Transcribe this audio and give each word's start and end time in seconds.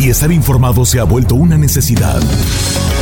Y 0.00 0.10
estar 0.10 0.30
informado 0.30 0.84
se 0.84 1.00
ha 1.00 1.04
vuelto 1.04 1.34
una 1.34 1.56
necesidad. 1.56 2.20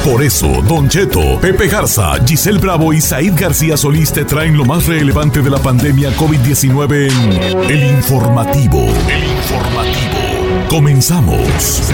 Por 0.05 0.23
eso, 0.23 0.63
Don 0.69 0.89
Cheto, 0.89 1.41
Pepe 1.41 1.67
Garza, 1.67 2.13
Giselle 2.27 2.59
Bravo 2.59 2.93
y 2.93 3.01
Said 3.01 3.33
García 3.37 3.77
Solís 3.77 4.13
te 4.13 4.25
traen 4.25 4.57
lo 4.57 4.65
más 4.65 4.87
relevante 4.87 5.41
de 5.41 5.51
la 5.51 5.59
pandemia 5.59 6.15
COVID-19 6.17 7.11
en 7.11 7.71
El 7.71 7.91
Informativo. 7.97 8.81
El 8.81 9.25
Informativo. 9.25 10.69
Comenzamos. 10.69 11.91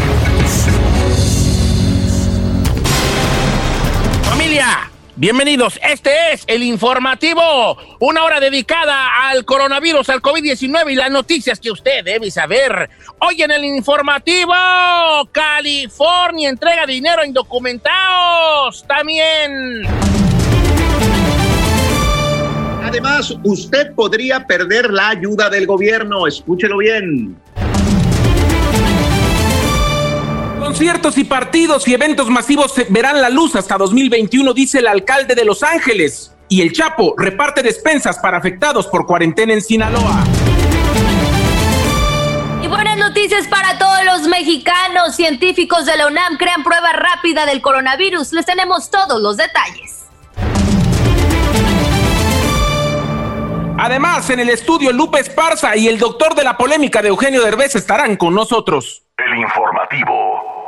Bienvenidos. 5.20 5.78
Este 5.86 6.32
es 6.32 6.44
el 6.46 6.62
informativo, 6.62 7.76
una 7.98 8.24
hora 8.24 8.40
dedicada 8.40 9.28
al 9.28 9.44
coronavirus, 9.44 10.08
al 10.08 10.22
COVID-19 10.22 10.92
y 10.92 10.94
las 10.94 11.10
noticias 11.10 11.60
que 11.60 11.70
usted 11.70 12.02
debe 12.02 12.30
saber. 12.30 12.88
Hoy 13.18 13.42
en 13.42 13.50
el 13.50 13.66
informativo, 13.66 14.54
California 15.30 16.48
entrega 16.48 16.86
dinero 16.86 17.20
a 17.20 17.26
indocumentados. 17.26 18.82
También. 18.88 19.82
Además, 22.82 23.36
usted 23.44 23.94
podría 23.94 24.46
perder 24.46 24.91
la 24.91 25.10
ayuda 25.10 25.50
del 25.50 25.66
gobierno. 25.66 26.26
Escúchelo 26.26 26.78
bien. 26.78 27.36
Conciertos 30.70 31.19
y 31.19 31.25
partidos 31.25 31.88
y 31.88 31.94
eventos 31.94 32.31
masivos 32.31 32.72
verán 32.91 33.20
la 33.20 33.28
luz 33.28 33.56
hasta 33.56 33.76
2021, 33.76 34.54
dice 34.54 34.78
el 34.78 34.86
alcalde 34.86 35.34
de 35.34 35.44
Los 35.44 35.64
Ángeles. 35.64 36.32
Y 36.48 36.62
el 36.62 36.72
Chapo 36.72 37.16
reparte 37.19 37.60
despensas 37.64 38.20
para 38.20 38.38
afectados 38.38 38.86
por 38.86 39.04
cuarentena 39.04 39.53
en 39.53 39.62
Sinaloa. 39.62 40.22
Y 42.62 42.69
buenas 42.69 42.98
noticias 42.98 43.48
para 43.48 43.78
todos 43.78 44.04
los 44.04 44.28
mexicanos. 44.28 45.16
Científicos 45.16 45.86
de 45.86 45.97
la 45.97 46.06
UNAM 46.06 46.36
crean 46.36 46.62
prueba 46.62 46.92
rápida 46.92 47.47
del 47.47 47.60
coronavirus. 47.60 48.32
Les 48.32 48.47
tenemos 48.47 48.92
todos 48.92 49.20
los 49.20 49.37
detalles. 49.38 50.06
Además, 53.76 54.31
en 54.31 54.38
el 54.38 54.50
estudio 54.50 54.92
Lupe 54.92 55.19
Esparza 55.19 55.76
y 55.76 55.88
el 55.88 55.98
doctor 55.98 56.37
de 56.37 56.44
la 56.44 56.56
polémica 56.56 57.02
de 57.02 57.08
Eugenio 57.08 57.42
Derbez 57.42 57.75
estarán 57.75 58.14
con 58.16 58.37
nosotros. 58.37 59.02
El 59.16 59.37
informativo. 59.37 60.59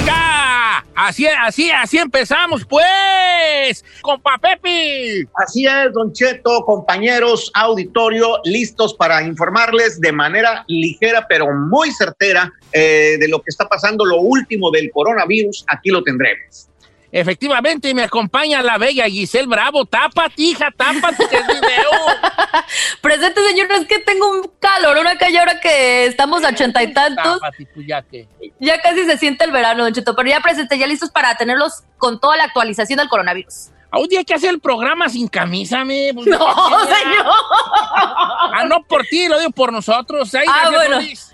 Oiga, 0.00 0.84
así, 0.94 1.26
así, 1.26 1.70
así 1.70 1.98
empezamos, 1.98 2.64
pues, 2.64 3.84
compa 4.02 4.38
Pepe. 4.38 5.28
Así 5.34 5.66
es, 5.66 5.92
Don 5.92 6.12
Cheto, 6.12 6.64
compañeros, 6.64 7.50
auditorio, 7.54 8.40
listos 8.44 8.94
para 8.94 9.22
informarles 9.22 10.00
de 10.00 10.12
manera 10.12 10.64
ligera 10.68 11.26
pero 11.28 11.46
muy 11.54 11.90
certera 11.92 12.52
eh, 12.72 13.16
de 13.18 13.28
lo 13.28 13.38
que 13.38 13.48
está 13.48 13.68
pasando, 13.68 14.04
lo 14.04 14.20
último 14.20 14.70
del 14.70 14.90
coronavirus. 14.90 15.64
Aquí 15.68 15.90
lo 15.90 16.02
tendremos. 16.02 16.68
Efectivamente, 17.10 17.94
me 17.94 18.02
acompaña 18.02 18.62
la 18.62 18.76
bella 18.76 19.06
Giselle 19.06 19.46
Bravo. 19.46 19.86
Tápate, 19.86 20.34
hija, 20.42 20.70
tápate, 20.76 21.26
que 21.28 21.36
es 21.36 21.46
video. 21.46 21.90
Presente, 23.00 23.42
señor, 23.48 23.72
es 23.72 23.86
que 23.86 23.98
tengo 24.00 24.28
un 24.28 24.50
calor 24.60 24.98
una 24.98 25.16
calle 25.16 25.38
ahora 25.38 25.58
que 25.60 26.04
estamos 26.06 26.44
a 26.44 26.48
ochenta 26.48 26.82
y 26.82 26.92
tantos. 26.92 27.40
Tápate, 27.40 27.66
pues, 27.74 27.86
ya 27.86 28.02
que. 28.02 28.28
Ya 28.60 28.80
casi 28.82 29.04
se 29.06 29.16
siente 29.16 29.44
el 29.44 29.52
verano, 29.52 29.84
Don 29.84 29.92
Cheto, 29.94 30.14
pero 30.14 30.28
ya 30.28 30.40
presente, 30.40 30.76
ya 30.78 30.86
listos 30.86 31.10
para 31.10 31.34
tenerlos 31.36 31.82
con 31.96 32.20
toda 32.20 32.36
la 32.36 32.44
actualización 32.44 32.98
del 32.98 33.08
coronavirus. 33.08 33.68
A 33.90 33.98
un 34.00 34.08
día 34.08 34.22
que 34.22 34.34
hacer 34.34 34.50
el 34.50 34.60
programa 34.60 35.08
sin 35.08 35.28
camisa, 35.28 35.82
me. 35.84 36.10
Pues, 36.12 36.26
No, 36.26 36.38
señor. 36.38 37.26
Ah, 38.52 38.64
no 38.68 38.82
por 38.84 39.04
ti, 39.06 39.28
lo 39.28 39.38
digo 39.38 39.50
por 39.50 39.72
nosotros. 39.72 40.34
Ahí, 40.34 40.44
Ah, 40.46 40.68
bueno. 40.70 40.96
Luis. 40.96 41.27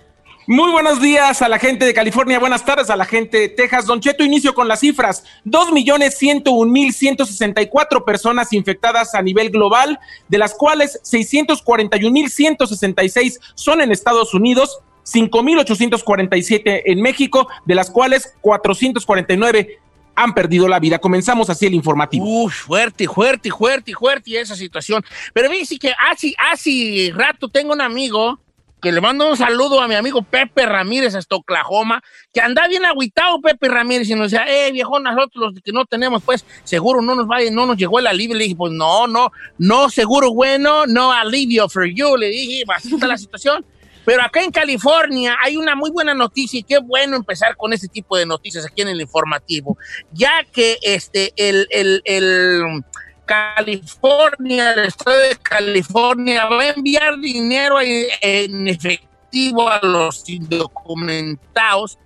Muy 0.47 0.71
buenos 0.73 1.01
días 1.01 1.41
a 1.41 1.49
la 1.49 1.59
gente 1.59 1.87
de 1.87 1.95
California, 1.95 2.39
buenas 2.39 2.67
tardes 2.67 2.91
a 2.91 2.97
la 2.97 3.07
gente 3.07 3.39
de 3.39 3.49
Texas. 3.49 3.87
Don 3.87 4.01
Cheto, 4.01 4.23
inicio 4.23 4.55
con 4.55 4.69
las 4.69 4.81
cifras. 4.81 5.25
2.101.164 5.47 8.05
personas 8.05 8.53
infectadas 8.53 9.15
a 9.15 9.23
nivel 9.23 9.49
global, 9.49 9.99
de 10.29 10.37
las 10.37 10.53
cuales 10.53 11.01
641.166 11.03 13.41
son 13.55 13.81
en 13.81 13.91
Estados 13.91 14.35
Unidos, 14.35 14.81
5.847 15.05 16.83
en 16.85 17.01
México, 17.01 17.49
de 17.65 17.75
las 17.75 17.91
cuales 17.91 18.35
449 18.43 19.79
han 20.15 20.35
perdido 20.35 20.69
la 20.69 20.79
vida. 20.79 20.99
Comenzamos 20.99 21.49
así 21.49 21.65
el 21.65 21.73
informativo. 21.73 22.27
Uf, 22.27 22.67
fuerte, 22.67 23.09
fuerte, 23.09 23.51
fuerte, 23.51 23.95
fuerte 23.95 24.39
esa 24.39 24.57
situación. 24.57 25.03
Pero 25.33 25.49
fíjese 25.49 25.79
que 25.79 25.95
hace, 25.99 26.35
hace 26.53 27.11
rato 27.15 27.49
tengo 27.49 27.73
un 27.73 27.81
amigo 27.81 28.44
que 28.85 28.93
le 28.93 29.01
mando 29.01 29.31
un 29.31 29.37
saludo 29.37 29.81
a 29.81 29.89
mi 29.89 29.95
amigo 29.95 30.21
Pepe 30.21 30.67
Ramírez 30.67 31.15
hasta 31.15 31.37
Oklahoma, 31.37 32.03
que 32.35 32.43
anda 32.43 32.69
bien 32.69 32.85
agüitado 32.85 33.41
Pepe 33.41 33.69
Ramírez 33.69 34.11
y 34.11 34.15
nos 34.15 34.31
decía, 34.31 34.45
eh, 34.47 34.73
viejo, 34.73 35.01
nosotros 35.01 35.55
los 35.55 35.63
que 35.63 35.73
no 35.73 35.87
tenemos, 35.87 36.23
pues, 36.23 36.45
seguro 36.65 37.01
no 37.01 37.15
nos 37.15 37.27
vaya, 37.27 37.51
no 37.51 37.65
nos 37.65 37.79
llegó 37.79 37.99
el 37.99 38.07
alivio. 38.07 38.37
Le 38.37 38.45
dije, 38.45 38.57
pues, 38.57 38.73
no, 38.73 39.07
no, 39.07 39.33
no, 39.57 39.89
seguro 39.89 40.35
bueno, 40.35 40.87
no 40.87 41.13
alivio 41.13 41.67
for 41.71 41.87
you. 41.87 42.15
Le 42.19 42.29
dije, 42.29 42.63
así 42.77 42.93
está 42.93 43.07
la 43.07 43.17
situación. 43.17 43.65
Pero 44.05 44.23
acá 44.23 44.43
en 44.43 44.51
California 44.51 45.35
hay 45.43 45.57
una 45.57 45.75
muy 45.75 45.91
buena 45.91 46.13
noticia 46.13 46.61
y 46.61 46.63
qué 46.63 46.79
bueno 46.79 47.17
empezar 47.17 47.57
con 47.57 47.73
este 47.73 47.89
tipo 47.89 48.19
de 48.19 48.27
noticias 48.27 48.67
aquí 48.67 48.83
en 48.83 48.89
el 48.89 49.01
informativo, 49.01 49.79
ya 50.13 50.45
que 50.53 50.77
este, 50.83 51.33
el, 51.37 51.67
el, 51.71 52.03
el 52.05 52.85
California, 53.25 54.73
el 54.73 54.81
estado 54.87 55.17
de 55.19 55.37
California 55.37 56.47
va 56.47 56.63
a 56.63 56.69
enviar 56.71 57.19
dinero 57.19 57.77
en, 57.81 58.69
efectivo 58.69 59.69
a 59.69 59.81
los 59.83 60.29
indocumentados 60.29 61.99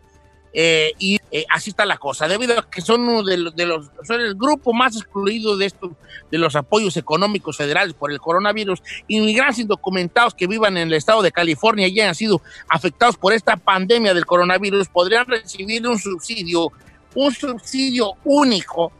eh, 0.52 0.92
y 0.98 1.18
eh, 1.30 1.44
así 1.50 1.70
está 1.70 1.84
la 1.84 1.98
cosa, 1.98 2.26
debido 2.26 2.58
a 2.58 2.70
que 2.70 2.80
son 2.80 3.02
uno 3.02 3.22
de 3.22 3.36
los, 3.36 3.54
de 3.54 3.66
los- 3.66 3.90
son 4.02 4.20
el 4.20 4.34
grupo 4.34 4.72
más 4.72 4.96
excluido 4.96 5.58
de 5.58 5.66
estos 5.66 5.90
de 6.30 6.38
los 6.38 6.56
apoyos 6.56 6.96
económicos 6.96 7.56
federales 7.58 7.92
por 7.94 8.10
el 8.10 8.18
coronavirus, 8.18 8.82
inmigrantes 9.08 9.58
indocumentados 9.58 10.34
que 10.34 10.46
vivan 10.46 10.78
en 10.78 10.88
el 10.88 10.94
estado 10.94 11.20
de 11.22 11.32
California 11.32 11.86
y 11.86 12.00
hayan 12.00 12.14
sido 12.14 12.40
afectados 12.68 13.16
por 13.16 13.34
esta 13.34 13.56
pandemia 13.56 14.14
del 14.14 14.24
coronavirus 14.24 14.88
podrían 14.88 15.26
recibir 15.26 15.86
un 15.86 15.98
subsidio, 15.98 16.72
un 17.14 17.34
subsidio 17.34 18.12
único 18.24 18.90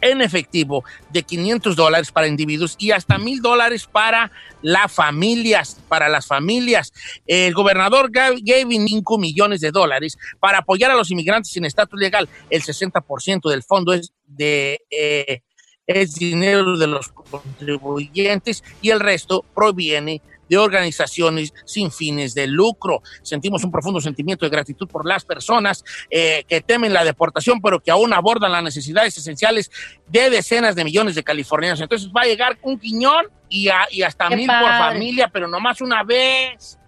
en 0.00 0.20
efectivo 0.22 0.84
de 1.10 1.22
500 1.22 1.76
dólares 1.76 2.12
para 2.12 2.26
individuos 2.28 2.76
y 2.78 2.90
hasta 2.92 3.18
mil 3.18 3.40
dólares 3.42 3.86
para 3.90 4.30
las 4.62 4.92
familias, 4.92 5.80
para 5.88 6.08
las 6.08 6.26
familias. 6.26 6.92
El 7.26 7.54
gobernador 7.54 8.10
Gav- 8.10 8.40
Gavin 8.42 8.86
5 8.86 9.18
millones 9.18 9.60
de 9.60 9.70
dólares 9.70 10.16
para 10.40 10.58
apoyar 10.58 10.90
a 10.90 10.94
los 10.96 11.10
inmigrantes 11.10 11.52
sin 11.52 11.64
estatus 11.64 11.98
legal. 12.00 12.28
El 12.50 12.62
60% 12.62 13.48
del 13.50 13.62
fondo 13.62 13.92
es 13.92 14.12
de, 14.26 14.80
eh, 14.90 15.40
es 15.86 16.14
dinero 16.14 16.76
de 16.76 16.86
los 16.86 17.08
contribuyentes 17.08 18.62
y 18.82 18.90
el 18.90 19.00
resto 19.00 19.44
proviene 19.54 20.20
de 20.20 20.37
organizaciones 20.56 21.52
sin 21.64 21.90
fines 21.90 22.34
de 22.34 22.46
lucro. 22.46 23.02
Sentimos 23.22 23.62
un 23.64 23.70
profundo 23.70 24.00
sentimiento 24.00 24.46
de 24.46 24.50
gratitud 24.50 24.88
por 24.88 25.04
las 25.06 25.24
personas 25.24 25.84
eh, 26.10 26.44
que 26.48 26.60
temen 26.60 26.92
la 26.92 27.04
deportación, 27.04 27.60
pero 27.60 27.80
que 27.80 27.90
aún 27.90 28.12
abordan 28.14 28.52
las 28.52 28.62
necesidades 28.62 29.16
esenciales 29.18 29.70
de 30.06 30.30
decenas 30.30 30.74
de 30.74 30.84
millones 30.84 31.14
de 31.14 31.22
californianos. 31.22 31.80
Entonces 31.80 32.08
va 32.16 32.22
a 32.22 32.26
llegar 32.26 32.56
un 32.62 32.78
quiñón 32.78 33.26
y, 33.48 33.68
a- 33.68 33.86
y 33.90 34.02
hasta 34.02 34.28
Qué 34.28 34.36
mil 34.36 34.46
por 34.46 34.70
familia, 34.70 35.28
pero 35.32 35.48
nomás 35.48 35.80
una 35.80 36.02
vez. 36.04 36.78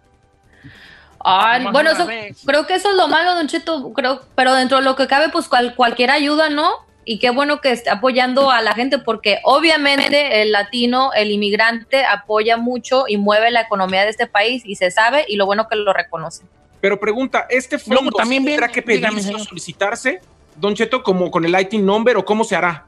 Ay, 1.22 1.58
Nomás 1.60 1.72
bueno, 1.74 1.90
una 1.90 1.98
eso- 1.98 2.06
vez. 2.06 2.38
creo 2.46 2.66
que 2.66 2.74
eso 2.74 2.90
es 2.90 2.96
lo 2.96 3.06
malo, 3.08 3.34
Don 3.34 3.46
Cheto, 3.46 3.92
creo, 3.92 4.22
pero 4.34 4.54
dentro 4.54 4.78
de 4.78 4.84
lo 4.84 4.96
que 4.96 5.06
cabe, 5.06 5.28
pues 5.28 5.48
cual- 5.48 5.74
cualquier 5.76 6.10
ayuda, 6.10 6.48
¿no? 6.48 6.70
Y 7.10 7.18
qué 7.18 7.30
bueno 7.30 7.60
que 7.60 7.72
esté 7.72 7.90
apoyando 7.90 8.52
a 8.52 8.62
la 8.62 8.72
gente, 8.72 8.98
porque 9.00 9.40
obviamente 9.42 10.42
el 10.42 10.52
latino, 10.52 11.12
el 11.12 11.32
inmigrante, 11.32 12.04
apoya 12.04 12.56
mucho 12.56 13.06
y 13.08 13.16
mueve 13.16 13.50
la 13.50 13.62
economía 13.62 14.04
de 14.04 14.10
este 14.10 14.28
país 14.28 14.62
y 14.64 14.76
se 14.76 14.92
sabe, 14.92 15.24
y 15.26 15.34
lo 15.34 15.44
bueno 15.44 15.66
que 15.68 15.74
lo 15.74 15.92
reconoce. 15.92 16.44
Pero 16.80 17.00
pregunta, 17.00 17.48
¿este 17.50 17.78
Luego 17.88 18.02
fondo 18.04 18.10
también 18.12 18.44
también 18.44 18.44
tendrá 18.44 18.66
viene- 18.68 18.74
que 18.74 18.82
pedirse 19.10 19.34
o 19.34 19.38
solicitarse, 19.40 20.20
Don 20.54 20.76
Cheto, 20.76 21.02
como 21.02 21.32
con 21.32 21.44
el 21.44 21.60
IT 21.60 21.72
number 21.80 22.16
o 22.16 22.24
cómo 22.24 22.44
se 22.44 22.54
hará? 22.54 22.86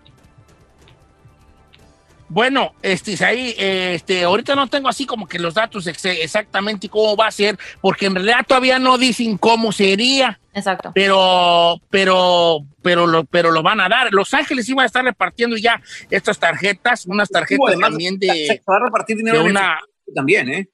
Bueno, 2.32 2.74
este, 2.80 3.22
ahí, 3.26 3.54
este, 3.58 4.24
ahorita 4.24 4.54
no 4.54 4.66
tengo 4.66 4.88
así 4.88 5.04
como 5.04 5.28
que 5.28 5.38
los 5.38 5.52
datos 5.52 5.86
ex- 5.86 6.06
exactamente 6.06 6.88
cómo 6.88 7.14
va 7.14 7.26
a 7.26 7.30
ser, 7.30 7.58
porque 7.82 8.06
en 8.06 8.14
realidad 8.14 8.46
todavía 8.48 8.78
no 8.78 8.96
dicen 8.96 9.36
cómo 9.36 9.70
sería, 9.70 10.40
Exacto. 10.54 10.92
pero, 10.94 11.76
pero, 11.90 12.60
pero 12.80 13.06
lo, 13.06 13.24
pero 13.24 13.50
lo 13.50 13.62
van 13.62 13.80
a 13.80 13.88
dar. 13.90 14.08
Los 14.12 14.32
Ángeles 14.32 14.66
iban 14.70 14.84
a 14.84 14.86
estar 14.86 15.04
repartiendo 15.04 15.58
ya 15.58 15.78
estas 16.08 16.38
tarjetas, 16.38 17.04
unas 17.04 17.28
tarjetas 17.28 17.66
Además, 17.68 17.90
también 17.90 18.18
de, 18.18 18.28
se 18.46 18.62
va 18.66 18.76
a 18.76 18.84
repartir 18.86 19.18
dinero 19.18 19.36
de 19.40 19.44
en 19.44 19.50
una, 19.50 19.78
también, 20.14 20.48
¿eh? 20.48 20.68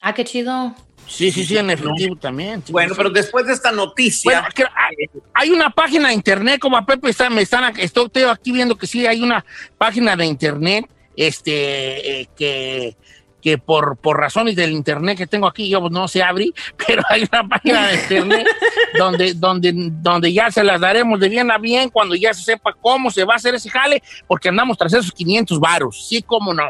Ah, 0.00 0.14
qué 0.14 0.24
chido. 0.24 0.74
Sí, 1.08 1.30
sí, 1.32 1.44
sí, 1.44 1.56
en 1.56 1.70
efectivo 1.70 2.16
también. 2.16 2.62
sí, 2.64 2.72
Bueno, 2.72 2.90
sí. 2.90 2.96
pero 2.96 3.10
después 3.10 3.46
de 3.46 3.52
esta 3.52 3.72
noticia, 3.72 4.40
Bueno, 4.40 4.48
que 4.54 4.64
hay, 5.34 5.50
una 5.50 5.70
página 5.70 6.08
de 6.08 6.14
internet, 6.14 6.60
como 6.60 6.76
a 6.76 6.86
Pepe 6.86 7.10
está, 7.10 7.30
me 7.30 7.42
están, 7.42 7.78
estoy, 7.78 8.10
aquí 8.30 8.52
viendo 8.52 8.76
que 8.76 8.86
sí 8.86 9.06
hay 9.06 9.22
una 9.22 9.44
página 9.76 10.16
de 10.16 10.26
internet, 10.26 10.86
este, 11.16 12.20
eh, 12.20 12.28
que, 12.36 12.96
que 13.40 13.58
por, 13.58 13.96
por 13.96 14.18
razones 14.18 14.56
del 14.56 14.72
internet 14.72 15.16
que 15.16 15.26
tengo 15.26 15.46
aquí, 15.46 15.68
yo 15.68 15.80
pues, 15.80 15.92
no 15.92 16.08
se 16.08 16.22
abre, 16.22 16.50
pero 16.86 17.02
hay 17.08 17.26
una 17.30 17.48
página 17.48 17.88
de 17.88 17.94
internet 17.94 18.46
donde, 18.98 19.34
donde, 19.34 19.72
donde 19.74 20.32
ya 20.32 20.50
se 20.50 20.64
las 20.64 20.80
daremos 20.80 21.20
de 21.20 21.28
bien 21.28 21.50
a 21.50 21.58
bien 21.58 21.90
cuando 21.90 22.14
ya 22.14 22.34
se 22.34 22.42
sepa 22.42 22.72
cómo 22.80 23.10
se 23.10 23.24
va 23.24 23.34
a 23.34 23.36
hacer 23.36 23.54
ese 23.54 23.70
jale, 23.70 24.02
porque 24.26 24.48
andamos 24.48 24.76
tras 24.76 24.92
esos 24.92 25.12
500 25.12 25.60
varos, 25.60 26.08
sí, 26.08 26.22
cómo 26.22 26.52
no. 26.52 26.64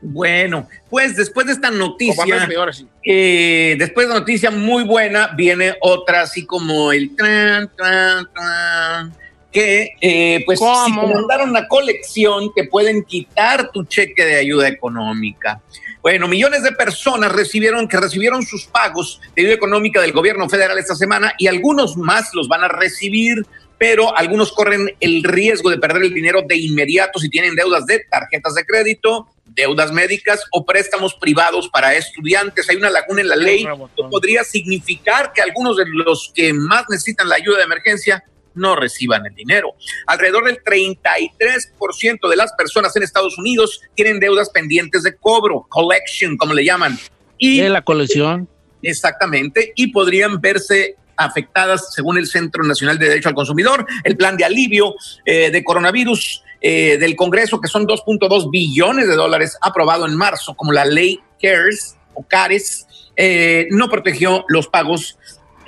Bueno, 0.00 0.68
pues 0.90 1.16
después 1.16 1.46
de 1.46 1.54
esta 1.54 1.70
noticia, 1.70 2.46
peor 2.46 2.68
así. 2.68 2.86
eh, 3.04 3.76
después 3.78 4.06
de 4.06 4.14
la 4.14 4.20
noticia 4.20 4.50
muy 4.50 4.84
buena, 4.84 5.28
viene 5.28 5.74
otra 5.80 6.22
así 6.22 6.44
como 6.44 6.92
el 6.92 7.16
tran, 7.16 7.70
tran, 7.76 8.28
tran, 8.32 9.14
que 9.50 9.96
eh, 10.00 10.42
pues 10.44 10.58
¿Cómo? 10.58 11.02
si 11.02 11.08
te 11.08 11.14
mandaron 11.14 11.50
una 11.50 11.66
colección 11.66 12.52
te 12.54 12.64
pueden 12.64 13.04
quitar 13.04 13.70
tu 13.70 13.84
cheque 13.84 14.24
de 14.24 14.36
ayuda 14.36 14.68
económica. 14.68 15.60
Bueno, 16.02 16.28
millones 16.28 16.62
de 16.62 16.72
personas 16.72 17.32
recibieron 17.32 17.88
que 17.88 17.96
recibieron 17.96 18.42
sus 18.44 18.66
pagos 18.66 19.20
de 19.34 19.42
ayuda 19.42 19.54
económica 19.54 20.00
del 20.00 20.12
gobierno 20.12 20.48
federal 20.48 20.78
esta 20.78 20.94
semana 20.94 21.32
y 21.38 21.48
algunos 21.48 21.96
más 21.96 22.30
los 22.34 22.46
van 22.46 22.62
a 22.62 22.68
recibir, 22.68 23.44
pero 23.78 24.16
algunos 24.16 24.52
corren 24.52 24.94
el 25.00 25.24
riesgo 25.24 25.70
de 25.70 25.78
perder 25.78 26.02
el 26.02 26.14
dinero 26.14 26.42
de 26.46 26.56
inmediato 26.56 27.18
si 27.18 27.28
tienen 27.28 27.56
deudas 27.56 27.86
de 27.86 28.04
tarjetas 28.08 28.54
de 28.54 28.64
crédito, 28.64 29.26
deudas 29.46 29.92
médicas 29.92 30.44
o 30.52 30.64
préstamos 30.64 31.14
privados 31.14 31.68
para 31.68 31.94
estudiantes. 31.94 32.68
Hay 32.68 32.76
una 32.76 32.90
laguna 32.90 33.20
en 33.20 33.28
la 33.28 33.36
ley 33.36 33.64
que 33.64 34.04
podría 34.10 34.44
significar 34.44 35.32
que 35.32 35.42
algunos 35.42 35.76
de 35.76 35.84
los 35.86 36.32
que 36.34 36.52
más 36.52 36.84
necesitan 36.90 37.28
la 37.28 37.36
ayuda 37.36 37.58
de 37.58 37.64
emergencia 37.64 38.24
no 38.54 38.74
reciban 38.74 39.24
el 39.26 39.34
dinero. 39.34 39.74
Alrededor 40.06 40.46
del 40.46 40.62
33% 40.62 42.28
de 42.28 42.36
las 42.36 42.52
personas 42.54 42.96
en 42.96 43.02
Estados 43.02 43.38
Unidos 43.38 43.82
tienen 43.94 44.18
deudas 44.18 44.50
pendientes 44.50 45.02
de 45.02 45.14
cobro, 45.14 45.66
collection, 45.68 46.36
como 46.36 46.54
le 46.54 46.64
llaman. 46.64 46.98
Y 47.38 47.60
De 47.60 47.68
la 47.68 47.82
colección. 47.82 48.48
Exactamente, 48.82 49.72
y 49.74 49.88
podrían 49.88 50.40
verse 50.40 50.96
afectadas 51.16 51.92
según 51.94 52.18
el 52.18 52.26
Centro 52.26 52.64
Nacional 52.64 52.98
de 52.98 53.08
Derecho 53.08 53.28
al 53.28 53.34
Consumidor, 53.34 53.86
el 54.04 54.16
plan 54.16 54.36
de 54.36 54.44
alivio 54.44 54.94
eh, 55.24 55.50
de 55.50 55.64
coronavirus 55.64 56.42
eh, 56.60 56.98
del 56.98 57.16
Congreso, 57.16 57.60
que 57.60 57.68
son 57.68 57.86
2.2 57.86 58.50
billones 58.50 59.06
de 59.08 59.14
dólares 59.14 59.56
aprobado 59.60 60.06
en 60.06 60.16
marzo, 60.16 60.54
como 60.54 60.72
la 60.72 60.84
ley 60.84 61.20
CARES 61.40 61.96
o 62.14 62.22
CARES, 62.22 62.86
eh, 63.16 63.68
no 63.70 63.88
protegió 63.88 64.44
los 64.48 64.68
pagos 64.68 65.18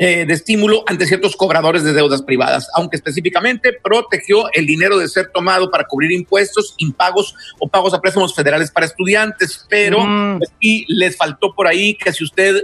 eh, 0.01 0.25
de 0.27 0.33
estímulo 0.33 0.85
ante 0.87 1.07
ciertos 1.07 1.35
cobradores 1.35 1.83
de 1.83 1.93
deudas 1.93 2.23
privadas, 2.23 2.69
aunque 2.75 2.97
específicamente 2.97 3.73
protegió 3.83 4.45
el 4.53 4.65
dinero 4.65 4.97
de 4.97 5.09
ser 5.09 5.31
tomado 5.35 5.73
para 5.73 5.85
cubrir 5.85 6.13
impuestos, 6.13 6.75
impagos 6.79 7.35
o 7.59 7.69
pagos 7.69 7.95
a 7.95 8.01
préstamos 8.01 8.33
federales 8.33 8.71
para 8.71 8.87
estudiantes, 8.87 9.67
pero 9.69 10.05
Mm. 10.05 10.41
y 10.61 10.85
les 10.95 11.17
faltó 11.17 11.53
por 11.53 11.67
ahí 11.67 11.95
que 11.95 12.13
si 12.13 12.23
usted 12.23 12.63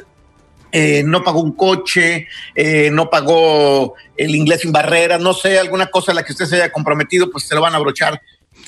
eh, 0.76 1.04
no 1.04 1.22
pagó 1.22 1.40
un 1.40 1.52
coche, 1.52 2.26
eh, 2.52 2.90
no 2.90 3.08
pagó 3.08 3.94
el 4.16 4.34
inglés 4.34 4.62
sin 4.62 4.72
barreras, 4.72 5.20
no 5.20 5.32
sé, 5.32 5.56
alguna 5.56 5.86
cosa 5.86 6.10
a 6.10 6.16
la 6.16 6.24
que 6.24 6.32
usted 6.32 6.46
se 6.46 6.56
haya 6.56 6.72
comprometido, 6.72 7.30
pues 7.30 7.44
se 7.44 7.54
lo 7.54 7.60
van 7.60 7.74
a 7.74 7.76
abrochar 7.76 8.20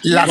las. 0.03 0.31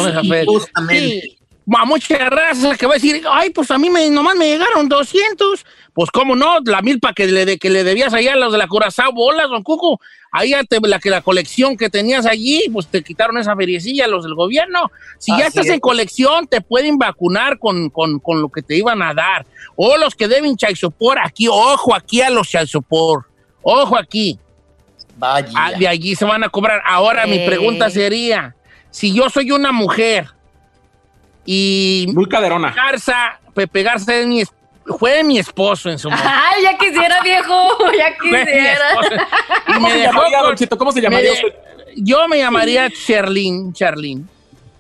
Sí. 0.90 1.38
A 1.74 1.86
mucha 1.86 2.30
raza 2.30 2.76
que 2.76 2.86
va 2.86 2.94
a 2.94 2.96
decir, 2.96 3.24
ay, 3.30 3.50
pues 3.50 3.72
a 3.72 3.80
mí 3.80 3.90
me, 3.90 4.08
nomás 4.10 4.36
me 4.36 4.46
llegaron 4.46 4.88
200. 4.88 5.66
Pues 5.94 6.12
cómo 6.12 6.36
no, 6.36 6.60
la 6.66 6.82
milpa 6.82 7.14
que 7.14 7.26
le, 7.26 7.46
de, 7.46 7.58
que 7.58 7.70
le 7.70 7.84
debías 7.84 8.14
allá 8.14 8.34
a 8.34 8.36
los 8.36 8.52
de 8.52 8.60
la 8.60 8.68
Curazao, 8.68 9.14
bolas, 9.14 9.50
don 9.50 9.64
Cuco. 9.64 10.00
Ahí 10.32 10.50
ya 10.52 10.64
te, 10.64 10.80
la, 10.82 11.00
que 11.00 11.10
la 11.10 11.22
colección 11.22 11.76
que 11.78 11.90
tenías 11.90 12.26
allí, 12.26 12.70
pues 12.72 12.88
te 12.88 13.02
quitaron 13.02 13.38
esa 13.38 13.56
feriecilla 13.56 14.06
los 14.08 14.24
del 14.24 14.36
gobierno. 14.36 14.92
Si 15.18 15.32
ya 15.36 15.48
estás 15.48 15.66
es. 15.66 15.72
en 15.72 15.80
colección, 15.80 16.48
te 16.48 16.62
pueden 16.62 16.98
vacunar 16.98 17.58
con, 17.58 17.90
con, 17.90 18.20
con 18.20 18.42
lo 18.42 18.50
que 18.50 18.62
te 18.62 18.76
iban 18.76 19.02
a 19.02 19.14
dar. 19.14 19.46
O 19.76 19.98
los 19.98 20.14
que 20.14 20.28
deben 20.28 20.58
chaisopor 20.58 21.18
aquí, 21.18 21.48
ojo 21.48 21.96
aquí 21.96 22.22
a 22.22 22.30
los 22.30 22.50
chaisopor. 22.50 23.26
Ojo 23.64 23.98
aquí. 23.98 24.38
Vaya. 25.18 25.50
Ah, 25.56 25.72
de 25.72 25.88
allí 25.88 26.16
se 26.16 26.26
van 26.26 26.44
a 26.44 26.50
cobrar. 26.50 26.82
Ahora 26.86 27.26
mi 27.26 27.40
pregunta 27.46 27.90
sería, 27.90 28.56
si 28.92 29.14
yo 29.14 29.30
soy 29.30 29.52
una 29.52 29.72
mujer 29.72 30.28
y 31.46 32.08
Muy 32.14 32.28
caderona. 32.28 32.72
Garza, 32.74 33.40
Pepe 33.54 33.84
Garza 33.84 34.16
es 34.16 34.28
mi 34.28 34.42
es- 34.42 34.52
fue 35.00 35.24
mi 35.24 35.40
esposo 35.40 35.90
en 35.90 35.98
su 35.98 36.10
momento. 36.10 36.30
Ay, 36.56 36.64
ya 36.64 36.78
quisiera, 36.78 37.22
viejo, 37.24 37.70
ya 37.98 38.16
quisiera. 38.18 39.28
¿Cómo 39.68 39.88
me 39.88 39.94
se 39.94 40.00
dejó 40.00 40.14
llamaría, 40.14 40.38
con- 40.40 40.48
Don 40.48 40.56
Cheto? 40.58 40.78
¿Cómo 40.78 40.92
se 40.92 41.00
me 41.00 41.04
llamaría 41.04 41.32
de- 41.32 41.36
usted? 41.36 41.54
Yo 41.98 42.28
me 42.28 42.38
llamaría 42.38 42.90
Cherlin, 42.90 43.74
Cherlin. 43.74 44.28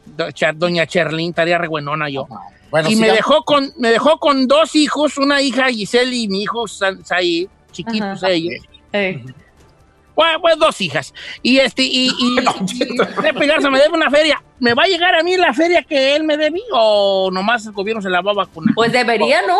Do- 0.05 0.31
Char- 0.31 0.55
Doña 0.55 0.85
Cherlin, 0.85 1.29
estaría 1.29 1.57
reguenona 1.57 2.09
yo. 2.09 2.27
Bueno, 2.69 2.89
y 2.89 2.95
me 2.95 3.07
sigamos. 3.07 3.15
dejó 3.17 3.43
con 3.43 3.73
me 3.77 3.89
dejó 3.89 4.17
con 4.19 4.47
dos 4.47 4.75
hijos, 4.75 5.17
una 5.17 5.41
hija 5.41 5.69
Giselle 5.69 6.13
y 6.15 6.27
mi 6.27 6.41
hijo 6.43 6.67
Sa- 6.67 6.97
Said, 7.03 7.47
chiquitos 7.71 8.23
Ajá. 8.23 8.29
ellos. 8.31 8.63
Ey. 8.91 9.23
Bueno, 10.15 10.39
pues 10.41 10.57
dos 10.57 10.79
hijas. 10.81 11.13
Y 11.41 11.57
este, 11.57 11.83
y, 11.83 12.07
y, 12.17 12.37
y 13.43 13.47
Garza 13.47 13.69
me 13.69 13.79
debe 13.79 13.93
una 13.93 14.09
feria. 14.09 14.41
¿Me 14.59 14.73
va 14.73 14.83
a 14.83 14.87
llegar 14.87 15.13
a 15.15 15.23
mí 15.23 15.35
la 15.37 15.53
feria 15.53 15.83
que 15.83 16.15
él 16.15 16.23
me 16.23 16.37
debía 16.37 16.63
o 16.71 17.29
nomás 17.31 17.65
el 17.65 17.73
gobierno 17.73 18.01
se 18.01 18.09
la 18.09 18.21
va 18.21 18.31
a 18.31 18.35
vacunar? 18.35 18.73
Pues 18.75 18.91
debería, 18.91 19.41
¿no? 19.45 19.57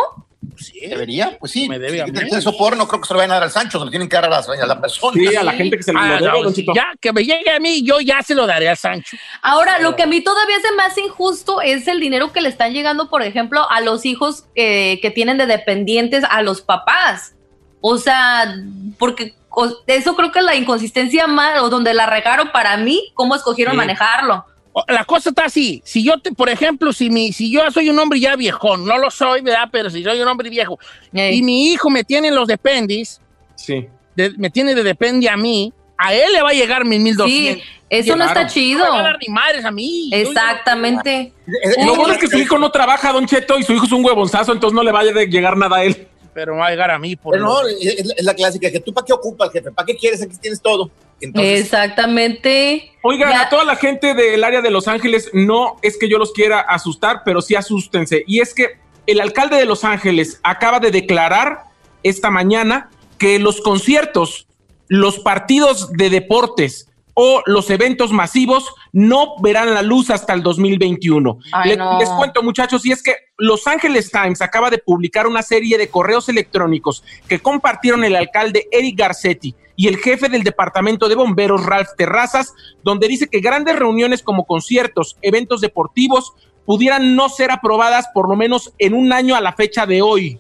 Sí, 0.57 0.79
Debería, 0.88 1.38
pues 1.39 1.51
sí. 1.51 1.67
Me 1.67 1.79
debe 1.79 2.01
a 2.01 2.05
mí. 2.05 2.13
El 2.31 2.41
sopor 2.41 2.77
no 2.77 2.88
creo 2.88 3.01
que 3.01 3.07
se 3.07 3.13
lo 3.13 3.17
vayan 3.17 3.31
a 3.31 3.33
dar 3.35 3.43
al 3.43 3.51
Sancho, 3.51 3.77
se 3.79 3.83
lo 3.85 3.89
tienen 3.91 4.07
que 4.07 4.15
dar 4.15 4.25
a, 4.25 4.29
las- 4.29 4.47
a 4.47 4.65
la 4.65 4.79
persona. 4.79 5.12
Sí, 5.13 5.35
a 5.35 5.43
la 5.43 5.51
gente 5.53 5.75
que 5.75 5.83
se 5.83 5.91
lo 5.91 6.00
Ah, 6.00 6.17
debe, 6.21 6.41
no, 6.43 6.50
si 6.51 6.65
ya, 6.74 6.85
que 7.01 7.12
me 7.12 7.24
llegue 7.25 7.50
a 7.51 7.59
mí, 7.59 7.81
yo 7.83 8.00
ya 8.00 8.21
se 8.21 8.35
lo 8.35 8.45
daré 8.47 8.69
a 8.69 8.75
Sancho. 8.77 9.17
Ahora, 9.41 9.79
lo 9.79 9.95
que 9.97 10.03
a 10.03 10.05
mí 10.05 10.21
todavía 10.21 10.55
se 10.62 10.71
me 10.74 10.83
hace 10.83 11.01
injusto 11.01 11.59
es 11.62 11.88
el 11.89 12.00
dinero 12.00 12.31
que 12.31 12.39
le 12.41 12.47
están 12.50 12.71
llegando, 12.74 13.09
por 13.09 13.21
ejemplo, 13.24 13.69
a 13.69 13.81
los 13.81 14.05
hijos 14.05 14.45
eh, 14.55 15.00
que 15.01 15.12
tienen 15.12 15.38
de 15.38 15.45
dependientes 15.47 16.24
a 16.29 16.41
los 16.41 16.62
papás. 16.62 17.35
O 17.81 17.97
sea, 17.97 18.55
porque 18.97 19.33
o- 19.55 19.77
eso 19.88 20.15
creo 20.15 20.31
que 20.31 20.39
es 20.39 20.45
la 20.45 20.55
inconsistencia 20.55 21.27
más, 21.27 21.62
o 21.62 21.69
donde 21.69 21.93
la 21.93 22.05
regaron 22.05 22.51
para 22.51 22.77
mí, 22.77 23.12
cómo 23.13 23.35
escogieron 23.35 23.74
Sí. 23.74 23.77
manejarlo. 23.77 24.45
La 24.89 25.05
cosa 25.05 25.29
está 25.29 25.45
así. 25.45 25.81
Si 25.85 26.03
yo, 26.03 26.19
te, 26.19 26.33
por 26.33 26.50
ejemplo, 26.50 26.91
si, 26.91 27.09
mi, 27.09 27.31
si 27.31 27.50
yo 27.50 27.62
soy 27.71 27.89
un 27.89 27.97
hombre 27.97 28.19
ya 28.19 28.35
viejón, 28.35 28.85
no 28.85 28.97
lo 28.97 29.09
soy, 29.09 29.39
¿verdad? 29.41 29.69
Pero 29.71 29.89
si 29.89 30.03
soy 30.03 30.19
un 30.19 30.27
hombre 30.27 30.50
viejo 30.50 30.77
y 31.13 31.41
mi 31.41 31.69
hijo 31.71 31.89
me 31.89 32.03
tiene 32.03 32.27
en 32.27 32.35
los 32.35 32.47
dependis, 32.47 33.21
Sí. 33.55 33.88
de- 34.15 34.31
me 34.38 34.50
tiene 34.50 34.75
de 34.75 34.83
depende 34.83 35.29
a 35.29 35.38
mí, 35.38 35.71
a 35.97 36.13
él 36.13 36.33
le 36.33 36.41
va 36.41 36.50
a 36.50 36.53
llegar 36.53 36.83
mis 36.83 37.00
1200. 37.00 37.63
Sí, 37.63 37.69
eso 37.89 38.17
no 38.17 38.25
está 38.25 38.47
chido. 38.47 38.79
No 38.83 38.91
me 38.91 38.97
va 38.97 39.00
a 39.00 39.03
dar 39.12 39.17
ni 39.25 39.33
madres 39.33 39.63
a 39.63 39.71
mí. 39.71 40.09
Yo- 40.12 40.17
Exactamente. 40.17 41.12
Eh, 41.47 41.51
eh, 41.77 41.85
Lo 41.85 41.95
bueno 41.95 42.13
es 42.13 42.19
que 42.19 42.27
su 42.27 42.38
hijo 42.38 42.57
no 42.57 42.69
trabaja, 42.69 43.13
Don 43.13 43.25
Cheto, 43.25 43.57
y 43.57 43.63
su 43.63 43.71
hijo 43.74 43.85
es 43.85 43.91
un 43.93 44.03
huevonzazo, 44.03 44.51
entonces 44.51 44.75
no 44.75 44.83
le 44.83 44.91
vaya 44.91 45.12
a 45.12 45.24
llegar 45.24 45.55
nada 45.55 45.77
a 45.77 45.83
él. 45.85 46.07
Pero 46.36 46.58
va 46.58 46.68
a 46.68 46.70
llegar 46.70 46.92
a 46.92 47.00
mí. 47.00 47.15
Por 47.15 47.32
Pero 47.32 47.46
no, 47.46 47.65
es, 47.65 47.77
es 47.80 48.24
la 48.25 48.34
clásica, 48.34 48.70
que 48.70 48.82
tú 48.82 48.94
para 48.94 49.06
qué 49.06 49.13
ocupas, 49.13 49.51
jefe, 49.54 49.72
para 49.72 49.86
qué 49.86 49.96
quieres, 49.96 50.22
aquí 50.22 50.36
tienes 50.36 50.62
todo. 50.62 50.92
Entonces, 51.22 51.62
Exactamente. 51.62 52.92
Oigan, 53.04 53.32
Ya- 53.32 53.44
a 53.44 53.50
toda 53.50 53.63
la 53.63 53.77
gente 53.77 54.13
del 54.13 54.44
área 54.44 54.62
de 54.62 54.70
Los 54.70 54.89
Ángeles, 54.89 55.30
no 55.32 55.77
es 55.82 55.98
que 55.98 56.10
yo 56.10 56.18
los 56.18 56.34
quiera 56.34 56.60
asustar, 56.60 57.22
pero 57.24 57.42
sí 57.42 57.56
asústense. 57.56 58.25
Y 58.27 58.42
es 58.42 58.54
que 58.54 58.77
el 59.08 59.22
alcalde 59.22 59.56
de 59.56 59.63
Los 59.63 59.86
Ángeles 59.86 60.42
acaba 60.44 60.82
de 60.82 60.92
declarar 60.92 61.63
esta 62.04 62.30
mañana 62.30 62.89
que 63.18 63.39
los 63.39 63.62
conciertos, 63.62 64.46
los 64.89 65.20
partidos 65.20 65.94
de 65.94 66.10
deportes 66.10 66.89
o 67.17 67.41
los 67.45 67.69
eventos 67.69 68.12
masivos 68.12 68.67
no 68.91 69.36
verán 69.41 69.74
la 69.74 69.81
luz 69.81 70.10
hasta 70.10 70.34
el 70.34 70.43
2021. 70.43 71.39
Ay, 71.53 71.72
Le- 71.72 71.77
no. 71.77 71.98
Les 71.98 72.10
cuento, 72.10 72.43
muchachos, 72.43 72.86
y 72.86 72.91
es 72.91 73.01
que 73.01 73.15
Los 73.38 73.65
Angeles 73.67 74.12
Times 74.12 74.41
acaba 74.41 74.69
de 74.69 74.77
publicar 74.77 75.25
una 75.25 75.41
serie 75.41 75.77
de 75.77 75.88
correos 75.88 76.27
electrónicos 76.29 77.03
que 77.27 77.39
compartieron 77.39 78.03
el 78.03 78.15
alcalde 78.17 78.67
Eric 78.72 78.98
Garcetti 79.00 79.55
y 79.77 79.88
el 79.88 79.98
jefe 79.98 80.27
del 80.29 80.43
departamento 80.43 81.07
de 81.10 81.15
bomberos 81.15 81.65
Ralph 81.65 81.89
Terrazas, 81.98 82.53
donde 82.84 83.07
dice 83.07 83.27
que 83.27 83.39
grandes 83.39 83.77
reuniones 83.77 84.22
como 84.22 84.45
conciertos, 84.45 85.17
eventos 85.22 85.62
deportivos, 85.62 86.34
pudieran 86.65 87.15
no 87.15 87.29
ser 87.29 87.51
aprobadas 87.51 88.07
por 88.13 88.27
lo 88.27 88.36
menos 88.36 88.74
en 88.77 88.93
un 88.93 89.13
año 89.13 89.36
a 89.36 89.41
la 89.41 89.53
fecha 89.53 89.86
de 89.86 90.01
hoy. 90.01 90.39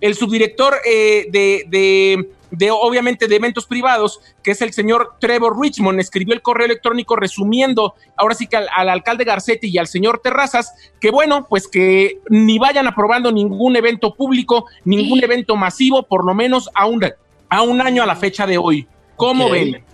El 0.00 0.14
subdirector 0.14 0.76
eh, 0.86 1.26
de, 1.30 1.64
de- 1.68 2.30
de, 2.56 2.70
obviamente, 2.70 3.28
de 3.28 3.36
eventos 3.36 3.66
privados, 3.66 4.20
que 4.42 4.52
es 4.52 4.62
el 4.62 4.72
señor 4.72 5.14
Trevor 5.20 5.60
Richmond, 5.60 6.00
escribió 6.00 6.34
el 6.34 6.42
correo 6.42 6.66
electrónico 6.66 7.16
resumiendo 7.16 7.94
ahora 8.16 8.34
sí 8.34 8.46
que 8.46 8.56
al, 8.56 8.68
al 8.74 8.88
alcalde 8.88 9.24
Garcetti 9.24 9.68
y 9.68 9.78
al 9.78 9.86
señor 9.86 10.20
Terrazas, 10.22 10.74
que 11.00 11.10
bueno, 11.10 11.46
pues 11.48 11.68
que 11.68 12.18
ni 12.28 12.58
vayan 12.58 12.86
aprobando 12.86 13.32
ningún 13.32 13.76
evento 13.76 14.14
público, 14.14 14.66
ningún 14.84 15.22
evento 15.22 15.56
masivo, 15.56 16.02
por 16.04 16.24
lo 16.24 16.34
menos 16.34 16.70
a 16.74 16.86
un, 16.86 17.04
a 17.48 17.62
un 17.62 17.80
año 17.80 18.02
a 18.02 18.06
la 18.06 18.16
fecha 18.16 18.46
de 18.46 18.58
hoy. 18.58 18.86
¿Cómo 19.16 19.50
ven? 19.50 19.84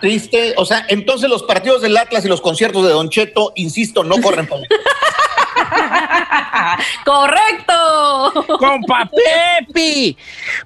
triste. 0.00 0.54
O 0.56 0.64
sea, 0.64 0.84
entonces 0.88 1.30
los 1.30 1.44
partidos 1.44 1.82
del 1.82 1.96
Atlas 1.96 2.24
y 2.24 2.28
los 2.28 2.40
conciertos 2.40 2.84
de 2.84 2.90
Don 2.90 3.08
Cheto, 3.10 3.52
insisto, 3.54 4.02
no 4.02 4.20
corren 4.20 4.46
por 4.46 4.60
¡Correcto! 7.04 8.32
¡Compa 8.58 9.08
Pepi! 9.08 10.16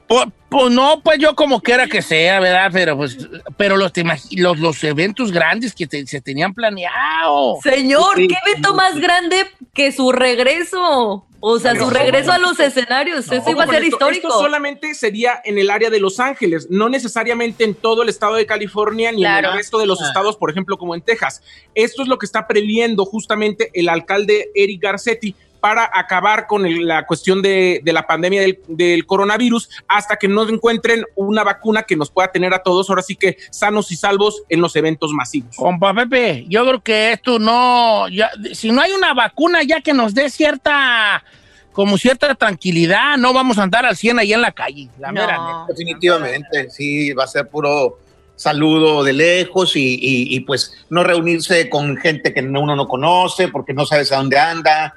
Pues, 0.07 0.27
pues 0.55 0.73
no, 0.73 1.01
pues 1.03 1.19
yo 1.19 1.35
como 1.35 1.61
quiera 1.61 1.87
que 1.87 2.01
sea, 2.01 2.39
¿verdad? 2.41 2.71
Pero 2.73 2.97
pues, 2.97 3.19
pero 3.57 3.77
los, 3.77 3.93
te 3.93 4.05
los, 4.37 4.59
los 4.59 4.85
eventos 4.85 5.33
grandes 5.33 5.75
que 5.75 5.87
te- 5.87 6.07
se 6.07 6.21
tenían 6.21 6.55
planeado. 6.55 7.59
Señor, 7.63 8.17
¿qué 8.17 8.37
evento 8.47 8.75
más 8.75 8.99
grande 8.99 9.47
que 9.75 9.91
su 9.93 10.13
regreso? 10.13 11.27
O 11.47 11.59
sea, 11.59 11.73
Pero- 11.73 11.85
su 11.85 11.91
regreso 11.91 12.33
a 12.33 12.39
los 12.39 12.59
escenarios. 12.59 13.31
Eso 13.31 13.51
iba 13.51 13.65
a 13.65 13.67
ser 13.67 13.83
esto, 13.83 13.97
histórico. 13.97 14.29
Esto 14.29 14.41
solamente 14.41 14.95
sería 14.95 15.43
en 15.45 15.59
el 15.59 15.69
área 15.71 15.91
de 15.91 16.01
Los 16.01 16.19
Ángeles, 16.19 16.69
no 16.71 16.89
necesariamente 16.89 17.65
en 17.65 17.75
todo 17.75 18.03
el 18.03 18.09
estado 18.09 18.37
de 18.37 18.47
California 18.47 19.13
ni 19.13 19.27
en 19.27 19.45
el 19.45 19.53
resto 19.53 19.79
de 19.79 19.87
los 19.87 20.01
estados, 20.01 20.37
por 20.39 20.51
ejemplo, 20.51 20.79
como 20.79 20.95
en 20.95 21.03
Texas. 21.03 21.43
Esto 21.75 22.01
es 22.03 22.09
lo 22.09 22.17
que 22.19 22.25
está 22.25 22.47
previendo 22.47 23.05
justamente 23.05 23.71
el 23.75 23.91
alcalde 23.91 24.51
Eric 24.55 24.81
Garcetti 24.83 25.35
para 25.65 25.89
acabar 25.95 26.47
con 26.47 26.67
el- 26.67 26.87
la 26.87 27.07
cuestión 27.07 27.41
de, 27.41 27.81
de 27.83 27.93
la 27.95 28.07
pandemia 28.07 28.43
del, 28.43 28.59
del 28.69 29.07
coronavirus 29.07 29.71
hasta 29.89 30.17
que 30.19 30.29
no 30.29 30.47
encuentren 30.47 31.07
una 31.17 31.43
vacuna 31.43 31.85
que 31.85 31.97
nos 31.97 32.11
pueda 32.11 32.31
tener 32.31 32.53
a 32.53 32.59
todos 32.63 32.91
ahora 32.91 33.01
sí 33.01 33.17
que 33.17 33.39
sanos 33.51 33.91
y 33.91 33.97
salvos 33.97 34.43
en 34.51 34.61
los 34.61 34.77
eventos 34.77 35.11
masivos. 35.13 35.57
Compa 35.57 35.95
Pepe, 35.95 36.45
yo 36.51 36.67
creo 36.67 36.83
que 36.83 37.13
esto 37.13 37.39
no, 37.39 38.09
ya, 38.11 38.31
si 38.53 38.71
no 38.73 38.83
hay 38.83 38.93
una 38.93 39.15
vacuna 39.15 39.63
ya 39.63 39.81
que 39.81 39.95
nos 39.95 40.13
dé 40.13 40.29
cierta, 40.29 41.25
como 41.73 41.97
cierta 41.97 42.35
tranquilidad, 42.35 43.17
no 43.17 43.33
vamos 43.33 43.57
a 43.57 43.63
andar 43.63 43.87
al 43.87 43.97
100 43.97 44.19
ahí 44.19 44.35
en 44.35 44.43
la 44.43 44.53
calle, 44.53 44.91
la 44.99 45.13
No. 45.13 45.15
mera 45.23 45.39
neta. 45.39 45.65
Definitivamente, 45.69 46.69
sí, 46.69 47.15
va 47.15 47.25
a 47.25 47.27
ser 47.27 47.49
puro 47.49 48.01
saludo 48.37 49.03
de 49.03 49.15
lejos 49.15 49.77
y, 49.77 49.95
y- 49.95 50.37
y, 50.37 50.41
pues 50.41 50.75
no 50.91 51.05
reunirse 51.05 51.71
con 51.71 51.97
gente 51.97 52.35
que 52.35 52.43
no- 52.43 52.61
uno 52.61 52.77
no 52.77 52.87
conoce 52.87 53.49
porque 53.49 53.73
no 53.73 53.87
sabes 53.87 54.13
a 54.13 54.17
dónde 54.17 54.39
anda. 54.39 54.93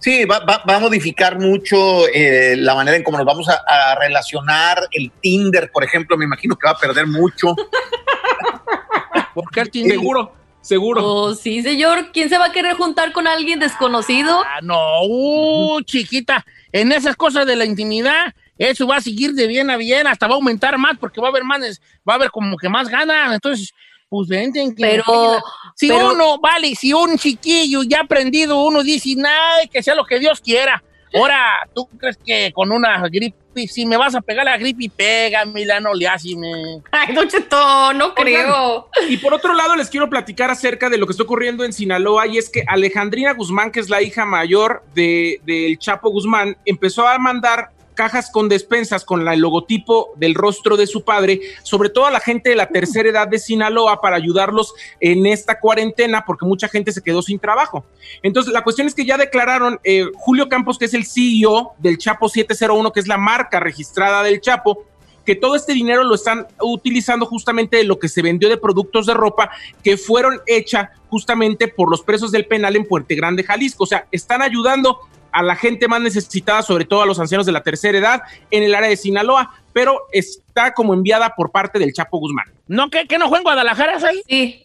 Sí, 0.00 0.24
va, 0.24 0.38
va- 0.40 0.62
va 0.68 0.76
a 0.76 0.80
modificar 0.80 1.38
mucho 1.38 2.08
eh, 2.08 2.54
la 2.56 2.74
manera 2.74 2.96
en 2.96 3.02
cómo 3.02 3.18
nos 3.18 3.26
vamos 3.26 3.48
a, 3.48 3.60
a 3.66 3.94
relacionar. 3.96 4.88
El 4.92 5.10
Tinder, 5.20 5.70
por 5.70 5.84
ejemplo, 5.84 6.16
me 6.16 6.24
imagino 6.24 6.56
que 6.56 6.66
va 6.66 6.72
a 6.72 6.78
perder 6.78 7.06
mucho. 7.06 7.54
¿Por 9.34 9.50
qué 9.50 9.60
el 9.60 9.70
Tinder? 9.70 9.92
Seguro, 9.98 10.32
seguro. 10.60 11.04
Oh, 11.04 11.34
sí, 11.34 11.62
señor. 11.62 12.10
¿Quién 12.12 12.28
se 12.28 12.38
va 12.38 12.46
a 12.46 12.52
querer 12.52 12.74
juntar 12.76 13.12
con 13.12 13.26
alguien 13.26 13.60
desconocido? 13.60 14.42
Ah, 14.44 14.60
no, 14.62 15.02
uh, 15.04 15.80
chiquita, 15.82 16.44
en 16.72 16.92
esas 16.92 17.16
cosas 17.16 17.46
de 17.46 17.56
la 17.56 17.64
intimidad, 17.64 18.34
eso 18.58 18.86
va 18.86 18.96
a 18.96 19.00
seguir 19.00 19.32
de 19.32 19.46
bien 19.46 19.70
a 19.70 19.76
bien, 19.76 20.06
hasta 20.06 20.26
va 20.26 20.34
a 20.34 20.36
aumentar 20.36 20.76
más 20.78 20.98
porque 20.98 21.20
va 21.20 21.28
a 21.28 21.30
haber 21.30 21.44
más, 21.44 21.60
va 22.08 22.14
a 22.14 22.16
haber 22.16 22.30
como 22.30 22.56
que 22.56 22.68
más 22.68 22.88
ganas, 22.88 23.32
entonces, 23.34 23.72
pues 24.10 24.28
vente. 24.28 24.60
en 24.60 24.74
que- 24.74 24.82
Pero, 24.82 25.40
Si 25.74 25.88
pero- 25.88 26.10
uno, 26.12 26.38
vale, 26.38 26.74
si 26.74 26.92
un 26.92 27.16
chiquillo 27.16 27.82
ya 27.84 28.00
aprendido, 28.00 28.62
uno 28.62 28.82
dice, 28.82 29.14
nada, 29.16 29.66
que 29.72 29.82
sea 29.82 29.94
lo 29.94 30.04
que 30.04 30.18
Dios 30.18 30.40
quiera. 30.40 30.82
Ahora, 31.14 31.68
¿tú 31.74 31.88
crees 31.98 32.18
que 32.24 32.52
con 32.52 32.70
una 32.70 33.00
gripe, 33.08 33.66
si 33.66 33.84
me 33.84 33.96
vas 33.96 34.14
a 34.14 34.20
pegar 34.20 34.44
la 34.44 34.56
gripe, 34.58 34.88
pega, 34.94 35.44
Milano, 35.44 35.92
le 35.92 36.06
hace, 36.06 36.36
me... 36.36 36.80
Ay, 36.92 37.14
Don 37.14 37.26
Cheto, 37.28 37.92
no 37.94 38.14
creo. 38.14 38.88
Y 39.08 39.16
por 39.16 39.34
otro 39.34 39.52
lado, 39.54 39.74
les 39.74 39.88
quiero 39.90 40.08
platicar 40.08 40.50
acerca 40.50 40.88
de 40.88 40.98
lo 40.98 41.06
que 41.06 41.12
está 41.12 41.24
ocurriendo 41.24 41.64
en 41.64 41.72
Sinaloa, 41.72 42.28
y 42.28 42.38
es 42.38 42.48
que 42.48 42.62
Alejandrina 42.66 43.32
Guzmán, 43.32 43.72
que 43.72 43.80
es 43.80 43.88
la 43.90 44.02
hija 44.02 44.24
mayor 44.24 44.84
de, 44.94 45.40
del 45.44 45.78
Chapo 45.78 46.10
Guzmán, 46.10 46.56
empezó 46.64 47.08
a 47.08 47.18
mandar 47.18 47.70
cajas 48.00 48.30
con 48.30 48.48
despensas 48.48 49.04
con 49.04 49.28
el 49.28 49.40
logotipo 49.40 50.14
del 50.16 50.34
rostro 50.34 50.78
de 50.78 50.86
su 50.86 51.04
padre, 51.04 51.42
sobre 51.62 51.90
todo 51.90 52.06
a 52.06 52.10
la 52.10 52.20
gente 52.20 52.48
de 52.48 52.56
la 52.56 52.70
tercera 52.70 53.10
edad 53.10 53.28
de 53.28 53.38
Sinaloa 53.38 54.00
para 54.00 54.16
ayudarlos 54.16 54.72
en 55.00 55.26
esta 55.26 55.60
cuarentena, 55.60 56.24
porque 56.26 56.46
mucha 56.46 56.66
gente 56.66 56.92
se 56.92 57.02
quedó 57.02 57.20
sin 57.20 57.38
trabajo. 57.38 57.84
Entonces, 58.22 58.54
la 58.54 58.64
cuestión 58.64 58.86
es 58.86 58.94
que 58.94 59.04
ya 59.04 59.18
declararon 59.18 59.78
eh, 59.84 60.06
Julio 60.14 60.48
Campos, 60.48 60.78
que 60.78 60.86
es 60.86 60.94
el 60.94 61.04
CEO 61.04 61.74
del 61.76 61.98
Chapo 61.98 62.30
701, 62.30 62.90
que 62.90 63.00
es 63.00 63.06
la 63.06 63.18
marca 63.18 63.60
registrada 63.60 64.22
del 64.22 64.40
Chapo, 64.40 64.86
que 65.26 65.34
todo 65.34 65.54
este 65.54 65.74
dinero 65.74 66.02
lo 66.02 66.14
están 66.14 66.46
utilizando 66.58 67.26
justamente 67.26 67.76
de 67.76 67.84
lo 67.84 67.98
que 67.98 68.08
se 68.08 68.22
vendió 68.22 68.48
de 68.48 68.56
productos 68.56 69.04
de 69.04 69.12
ropa 69.12 69.50
que 69.84 69.98
fueron 69.98 70.40
hechas 70.46 70.88
justamente 71.08 71.68
por 71.68 71.90
los 71.90 72.00
presos 72.00 72.32
del 72.32 72.46
penal 72.46 72.76
en 72.76 72.86
Puente 72.86 73.14
Grande, 73.14 73.44
Jalisco. 73.44 73.84
O 73.84 73.86
sea, 73.86 74.06
están 74.10 74.40
ayudando 74.40 75.00
a 75.32 75.42
la 75.42 75.56
gente 75.56 75.88
más 75.88 76.00
necesitada, 76.00 76.62
sobre 76.62 76.84
todo 76.84 77.02
a 77.02 77.06
los 77.06 77.18
ancianos 77.20 77.46
de 77.46 77.52
la 77.52 77.62
tercera 77.62 77.98
edad, 77.98 78.22
en 78.50 78.62
el 78.62 78.74
área 78.74 78.88
de 78.88 78.96
Sinaloa, 78.96 79.54
pero 79.72 80.00
está 80.12 80.72
como 80.74 80.94
enviada 80.94 81.34
por 81.36 81.50
parte 81.50 81.78
del 81.78 81.92
Chapo 81.92 82.18
Guzmán. 82.18 82.46
¿No, 82.66 82.90
que, 82.90 83.06
que 83.06 83.18
no 83.18 83.28
fue 83.28 83.38
en 83.38 83.44
Guadalajara, 83.44 83.98
ahí? 84.06 84.22
Sí. 84.28 84.64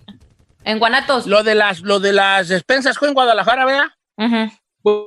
En 0.64 0.80
Guanatos. 0.80 1.28
Lo 1.28 1.44
de 1.44 1.56
las, 1.56 1.82
lo 1.82 2.00
de 2.00 2.14
las 2.14 2.48
despensas 2.48 2.98
fue 2.98 3.08
en 3.08 3.14
Guadalajara, 3.14 3.66
¿verdad? 3.66 3.86
Ujú. 4.18 4.52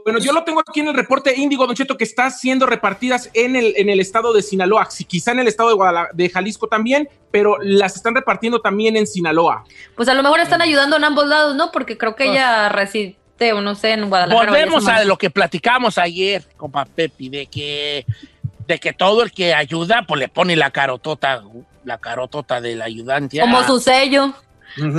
Bueno, 0.05 0.19
yo 0.19 0.33
lo 0.33 0.43
tengo 0.43 0.59
aquí 0.59 0.81
en 0.81 0.89
el 0.89 0.95
reporte 0.95 1.35
Índigo, 1.39 1.65
Don 1.65 1.77
Cheto, 1.77 1.97
que 1.97 2.03
está 2.03 2.31
siendo 2.31 2.67
repartidas 2.67 3.31
en 3.33 3.55
el, 3.55 3.75
en 3.77 3.89
el 3.89 4.01
estado 4.01 4.33
de 4.33 4.43
Sinaloa, 4.43 4.91
si 4.91 5.05
quizá 5.05 5.31
en 5.31 5.39
el 5.39 5.47
estado 5.47 5.69
de, 5.69 5.77
Guadala- 5.77 6.09
de 6.15 6.29
Jalisco 6.29 6.67
también, 6.67 7.09
pero 7.31 7.59
las 7.63 7.95
están 7.95 8.17
repartiendo 8.17 8.61
también 8.61 8.97
en 8.97 9.07
Sinaloa. 9.07 9.63
Pues 9.95 10.09
a 10.09 10.15
lo 10.15 10.25
mejor 10.25 10.41
están 10.41 10.63
ayudando 10.63 10.97
en 10.97 11.05
ambos 11.05 11.29
lados, 11.29 11.55
¿no? 11.55 11.71
Porque 11.71 11.97
creo 11.97 12.17
que 12.17 12.25
Pues- 12.25 12.37
ella 12.37 12.69
o 13.53 13.61
no 13.61 13.75
sé, 13.75 13.93
en 13.93 14.09
Guadalajara. 14.09 14.51
Volvemos 14.51 14.87
a 14.89 15.05
lo 15.05 15.17
que 15.17 15.31
platicamos 15.31 15.99
ayer, 15.99 16.43
compa 16.57 16.85
Pepi, 16.85 17.29
de 17.29 17.47
que, 17.47 18.05
de 18.67 18.79
que 18.79 18.93
todo 18.93 19.23
el 19.23 19.33
que 19.33 19.55
ayuda, 19.55 20.05
pues 20.07 20.19
le 20.21 20.29
pone 20.29 20.57
la 20.57 20.71
carotota, 20.71 21.43
la 21.85 21.99
carotota 21.99 22.61
del 22.61 22.83
ayudante. 22.83 23.41
Como 23.41 23.63
su 23.65 23.81
sello. 23.81 24.35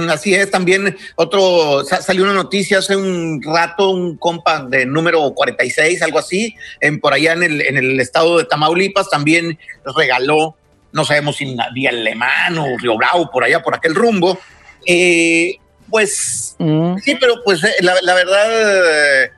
Así 0.09 0.33
es, 0.33 0.49
también 0.49 0.97
otro, 1.15 1.85
sa- 1.85 2.01
salió 2.01 2.23
una 2.23 2.33
noticia 2.33 2.79
hace 2.79 2.95
un 2.95 3.39
rato, 3.43 3.91
un 3.91 4.17
compa 4.17 4.63
de 4.63 4.85
número 4.85 5.31
46, 5.33 6.01
algo 6.01 6.17
así, 6.19 6.55
en, 6.81 6.99
por 6.99 7.13
allá 7.13 7.33
en 7.33 7.43
el, 7.43 7.61
en 7.61 7.77
el 7.77 7.99
estado 7.99 8.39
de 8.39 8.45
Tamaulipas, 8.45 9.09
también 9.09 9.59
regaló, 9.95 10.55
no 10.91 11.05
sabemos 11.05 11.35
si 11.37 11.55
Vía 11.73 11.91
Alemán 11.91 12.57
o 12.57 12.65
Río 12.79 12.97
Bravo, 12.97 13.29
por 13.31 13.43
allá, 13.43 13.61
por 13.61 13.75
aquel 13.75 13.93
rumbo. 13.93 14.39
Eh, 14.87 15.57
pues 15.89 16.55
mm. 16.59 16.97
sí, 17.03 17.15
pero 17.19 17.35
pues 17.43 17.63
eh, 17.63 17.73
la, 17.81 17.95
la 18.01 18.13
verdad, 18.13 19.23
eh, 19.25 19.31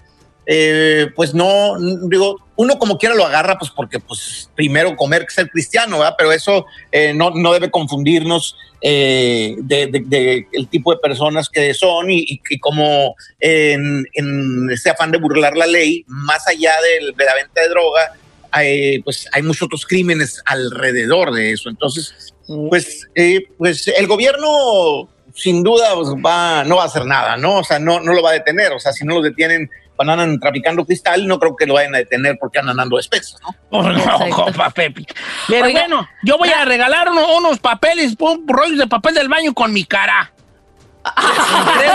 eh, 0.45 1.07
pues 1.15 1.33
no, 1.33 1.75
digo, 2.09 2.37
uno 2.55 2.77
como 2.79 2.97
quiera 2.97 3.15
lo 3.15 3.25
agarra, 3.25 3.57
pues 3.57 3.71
porque 3.75 3.99
pues 3.99 4.49
primero 4.55 4.95
comer 4.95 5.25
que 5.25 5.33
ser 5.33 5.49
cristiano, 5.49 5.99
¿verdad? 5.99 6.15
Pero 6.17 6.31
eso 6.31 6.65
eh, 6.91 7.13
no, 7.13 7.29
no 7.31 7.53
debe 7.53 7.69
confundirnos 7.71 8.55
eh, 8.81 9.55
de, 9.59 9.87
de- 9.87 10.03
de 10.05 10.47
el 10.53 10.67
tipo 10.67 10.91
de 10.91 10.99
personas 10.99 11.47
que 11.49 11.73
son 11.75 12.09
y, 12.09 12.19
y- 12.21 12.41
y 12.49 12.59
como 12.59 13.15
en, 13.39 14.05
en 14.13 14.69
este 14.71 14.89
afán 14.89 15.11
de 15.11 15.19
burlar 15.19 15.55
la 15.55 15.67
ley, 15.67 16.03
más 16.07 16.47
allá 16.47 16.73
del- 16.81 17.15
de 17.15 17.25
la 17.25 17.35
venta 17.35 17.61
de 17.61 17.69
droga, 17.69 18.13
hay, 18.51 18.99
pues 19.03 19.27
hay 19.31 19.43
muchos 19.43 19.63
otros 19.63 19.85
crímenes 19.85 20.41
alrededor 20.45 21.31
de 21.33 21.53
eso. 21.53 21.69
Entonces, 21.69 22.33
pues, 22.69 23.07
eh, 23.15 23.43
pues 23.57 23.87
el 23.87 24.07
gobierno 24.07 25.07
sin 25.41 25.63
duda 25.63 25.95
pues, 25.95 26.09
va, 26.09 26.63
no 26.63 26.75
va 26.77 26.83
a 26.83 26.85
hacer 26.85 27.05
nada, 27.05 27.35
¿no? 27.35 27.57
O 27.57 27.63
sea, 27.63 27.79
no, 27.79 27.99
no 27.99 28.13
lo 28.13 28.21
va 28.21 28.29
a 28.29 28.33
detener. 28.33 28.71
O 28.73 28.79
sea, 28.79 28.93
si 28.93 29.05
no 29.05 29.15
lo 29.15 29.21
detienen, 29.21 29.69
cuando 29.95 30.13
andan 30.13 30.39
traficando 30.39 30.85
cristal, 30.85 31.27
no 31.27 31.39
creo 31.39 31.55
que 31.55 31.65
lo 31.65 31.73
vayan 31.73 31.95
a 31.95 31.97
detener 31.97 32.37
porque 32.39 32.59
andan 32.59 32.77
dando 32.77 32.97
despensas, 32.97 33.41
¿no? 33.41 33.55
Oh, 33.71 33.81
no, 33.81 34.29
compa 34.35 34.69
Pepe. 34.69 35.05
Pero 35.47 35.71
bueno, 35.71 36.07
yo 36.23 36.37
voy 36.37 36.49
a 36.49 36.63
regalar 36.63 37.09
unos, 37.09 37.25
unos 37.37 37.59
papeles, 37.59 38.15
un 38.19 38.47
rollos 38.47 38.77
de 38.77 38.87
papel 38.87 39.15
del 39.15 39.29
baño 39.29 39.53
con 39.53 39.73
mi 39.73 39.83
cara. 39.83 40.31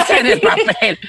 En 0.09 0.27
el 0.27 0.41
papel. 0.41 0.99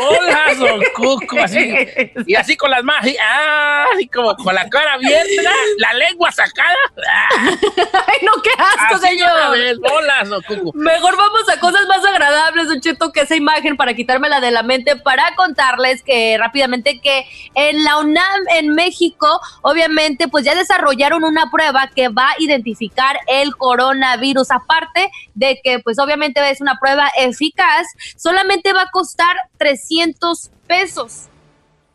Bolas 0.00 0.58
o 0.60 0.80
cuco, 0.94 1.40
así. 1.40 1.58
Y 2.26 2.34
así 2.34 2.56
con 2.56 2.70
las 2.70 2.84
manos, 2.84 3.02
así, 3.02 3.16
ah, 3.20 3.84
así 3.94 4.06
como 4.08 4.34
con 4.36 4.54
la 4.54 4.68
cara 4.68 4.94
abierta, 4.94 5.50
la 5.78 5.94
lengua 5.94 6.30
sacada. 6.30 6.76
Ay, 6.96 8.18
no, 8.22 8.32
qué 8.42 8.50
asco, 8.58 8.96
así 8.96 9.08
señor. 9.08 9.52
vez, 9.52 9.78
bolas 9.78 10.30
o 10.30 10.42
cuco. 10.42 10.72
Mejor 10.74 11.16
vamos 11.16 11.48
a 11.48 11.58
cosas 11.58 11.86
más 11.86 12.04
agradables, 12.04 12.68
Don 12.68 12.80
Cheto, 12.80 13.12
que 13.12 13.20
esa 13.22 13.36
imagen 13.36 13.76
para 13.76 13.94
quitármela 13.94 14.40
de 14.40 14.50
la 14.50 14.62
mente, 14.62 14.96
para 14.96 15.34
contarles 15.34 16.02
que 16.02 16.36
rápidamente 16.38 17.00
que 17.00 17.26
en 17.54 17.82
la 17.84 17.98
UNAM 17.98 18.40
en 18.54 18.74
México, 18.74 19.40
obviamente, 19.62 20.28
pues 20.28 20.44
ya 20.44 20.54
desarrollaron 20.54 21.24
una 21.24 21.50
prueba 21.50 21.88
que 21.94 22.08
va 22.08 22.30
a 22.30 22.34
identificar 22.38 23.18
el 23.26 23.56
coronavirus. 23.56 24.50
Aparte 24.50 25.10
de 25.34 25.60
que, 25.62 25.78
pues 25.80 25.98
obviamente 25.98 26.40
es 26.50 26.59
una 26.60 26.78
prueba 26.80 27.10
eficaz, 27.16 27.86
solamente 28.16 28.72
va 28.72 28.82
a 28.82 28.90
costar 28.90 29.36
300 29.58 30.50
pesos. 30.66 31.30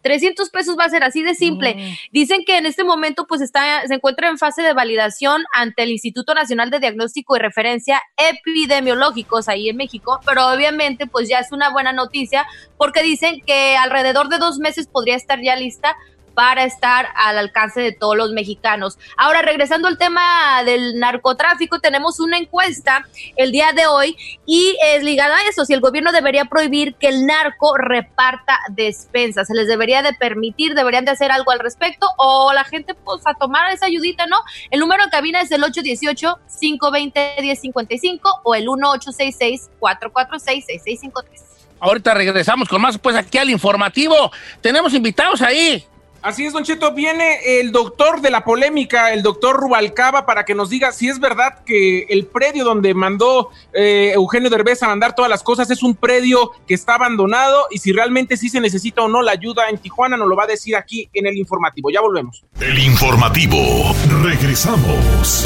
300 0.05 0.51
pesos 0.51 0.77
va 0.77 0.85
a 0.85 0.89
ser 0.89 1.03
así 1.03 1.23
de 1.23 1.33
simple. 1.33 1.97
Dicen 2.11 2.43
que 2.45 2.59
en 2.59 2.67
este 2.67 2.83
momento 2.83 3.25
pues 3.25 3.41
está, 3.41 3.87
se 3.87 3.95
encuentra 3.95 4.29
en 4.29 4.37
fase 4.37 4.61
de 4.61 4.71
validación 4.71 5.43
ante 5.51 5.81
el 5.81 5.89
Instituto 5.89 6.35
Nacional 6.35 6.69
de 6.69 6.79
Diagnóstico 6.79 7.35
y 7.35 7.39
Referencia 7.39 7.99
Epidemiológicos 8.15 9.49
ahí 9.49 9.67
en 9.67 9.77
México, 9.77 10.19
pero 10.23 10.47
obviamente 10.47 11.07
pues 11.07 11.27
ya 11.27 11.39
es 11.39 11.51
una 11.51 11.71
buena 11.71 11.91
noticia 11.91 12.45
porque 12.77 13.01
dicen 13.01 13.41
que 13.47 13.77
alrededor 13.77 14.29
de 14.29 14.37
dos 14.37 14.59
meses 14.59 14.85
podría 14.85 15.15
estar 15.15 15.41
ya 15.41 15.55
lista 15.55 15.95
para 16.35 16.65
estar 16.65 17.07
al 17.15 17.39
alcance 17.39 17.81
de 17.81 17.93
todos 17.93 18.15
los 18.15 18.31
mexicanos. 18.31 18.99
Ahora, 19.17 19.41
regresando 19.41 19.87
al 19.87 19.97
tema 19.97 20.61
del 20.63 20.99
narcotráfico, 20.99 21.79
tenemos 21.79 22.19
una 22.19 22.37
encuesta 22.37 23.07
el 23.37 23.51
día 23.51 23.71
de 23.71 23.87
hoy 23.87 24.15
y 24.45 24.77
es 24.83 25.01
ligada 25.03 25.37
a 25.37 25.47
eso, 25.49 25.65
si 25.65 25.73
el 25.73 25.79
gobierno 25.79 26.11
debería 26.11 26.45
prohibir 26.45 26.93
que 26.95 27.07
el 27.07 27.25
narco 27.25 27.75
reparta 27.77 28.59
despensas, 28.69 29.47
se 29.47 29.55
les 29.55 29.67
debería 29.67 30.03
de 30.03 30.13
permitir, 30.13 30.75
deberían 30.75 31.05
de 31.05 31.11
hacer 31.11 31.31
algo 31.31 31.51
al 31.51 31.59
respecto 31.59 32.05
o 32.17 32.51
la 32.53 32.65
gente 32.65 32.93
pues 32.93 33.21
a 33.25 33.33
tomar 33.33 33.71
esa 33.71 33.85
ayudita, 33.85 34.27
¿no? 34.27 34.35
El 34.69 34.81
número 34.81 35.03
en 35.03 35.09
cabina 35.09 35.39
es 35.41 35.51
el 35.51 35.63
818-520-1055 35.63 38.19
o 38.43 38.55
el 38.55 38.67
1866-446-6653. 38.67 41.55
Ahorita 41.79 42.13
regresamos 42.13 42.67
con 42.67 42.81
más, 42.81 42.97
pues 42.97 43.15
aquí 43.15 43.37
al 43.37 43.49
informativo. 43.49 44.31
Tenemos 44.61 44.93
invitados 44.93 45.41
ahí. 45.41 45.85
Así 46.25 46.43
es, 46.43 46.53
Don 46.53 46.63
Cheto, 46.63 46.91
viene 46.91 47.59
el 47.59 47.71
doctor 47.71 48.19
de 48.19 48.31
la 48.31 48.43
polémica, 48.43 49.13
el 49.13 49.21
doctor 49.21 49.57
Rubalcaba, 49.57 50.25
para 50.25 50.43
que 50.43 50.55
nos 50.55 50.71
diga 50.71 50.91
si 50.91 51.07
es 51.07 51.19
verdad 51.19 51.63
que 51.63 52.07
el 52.09 52.25
predio 52.25 52.63
donde 52.63 52.95
mandó 52.95 53.51
eh, 53.73 54.11
Eugenio 54.15 54.49
Derbez 54.49 54.81
a 54.81 54.87
mandar 54.87 55.13
todas 55.13 55.29
las 55.29 55.43
cosas 55.43 55.69
es 55.69 55.83
un 55.83 55.93
predio 55.93 56.49
que 56.65 56.73
está 56.73 56.95
abandonado 56.95 57.67
y 57.69 57.77
si 57.77 57.91
realmente 57.91 58.37
sí 58.37 58.49
se 58.49 58.59
necesita 58.59 59.03
o 59.03 59.07
no 59.07 59.21
la 59.21 59.33
ayuda 59.33 59.69
en 59.69 59.77
Tijuana, 59.77 60.17
nos 60.17 60.27
lo 60.27 60.35
va 60.35 60.45
a 60.45 60.47
decir 60.47 60.75
aquí 60.75 61.07
en 61.13 61.27
el 61.27 61.37
informativo. 61.37 61.91
Ya 61.91 62.01
volvemos. 62.01 62.43
El 62.59 62.79
informativo. 62.79 63.93
Regresamos. 64.23 65.45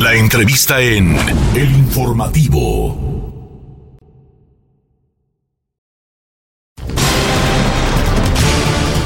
La 0.00 0.16
entrevista 0.16 0.80
en 0.80 1.16
El 1.54 1.70
informativo. 1.70 3.15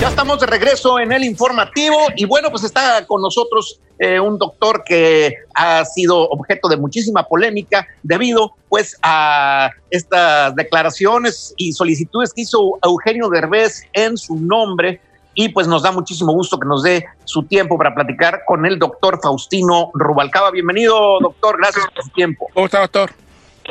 Ya 0.00 0.08
estamos 0.08 0.40
de 0.40 0.46
regreso 0.46 0.98
en 0.98 1.12
el 1.12 1.22
informativo 1.24 1.98
y 2.16 2.24
bueno, 2.24 2.48
pues 2.48 2.64
está 2.64 3.06
con 3.06 3.20
nosotros 3.20 3.82
eh, 3.98 4.18
un 4.18 4.38
doctor 4.38 4.82
que 4.82 5.34
ha 5.54 5.84
sido 5.84 6.26
objeto 6.30 6.70
de 6.70 6.78
muchísima 6.78 7.24
polémica 7.24 7.86
debido 8.02 8.54
pues 8.70 8.96
a 9.02 9.68
estas 9.90 10.54
declaraciones 10.54 11.52
y 11.58 11.72
solicitudes 11.72 12.32
que 12.32 12.40
hizo 12.40 12.78
Eugenio 12.82 13.28
Derbez 13.28 13.82
en 13.92 14.16
su 14.16 14.36
nombre 14.36 15.02
y 15.34 15.50
pues 15.50 15.68
nos 15.68 15.82
da 15.82 15.92
muchísimo 15.92 16.32
gusto 16.32 16.58
que 16.58 16.66
nos 16.66 16.82
dé 16.82 17.04
su 17.26 17.42
tiempo 17.42 17.76
para 17.76 17.94
platicar 17.94 18.40
con 18.46 18.64
el 18.64 18.78
doctor 18.78 19.20
Faustino 19.22 19.90
Rubalcaba. 19.92 20.50
Bienvenido, 20.50 21.20
doctor, 21.20 21.58
gracias 21.58 21.84
por 21.94 22.04
su 22.04 22.10
tiempo. 22.12 22.46
¿Cómo 22.54 22.64
está, 22.64 22.80
doctor? 22.80 23.10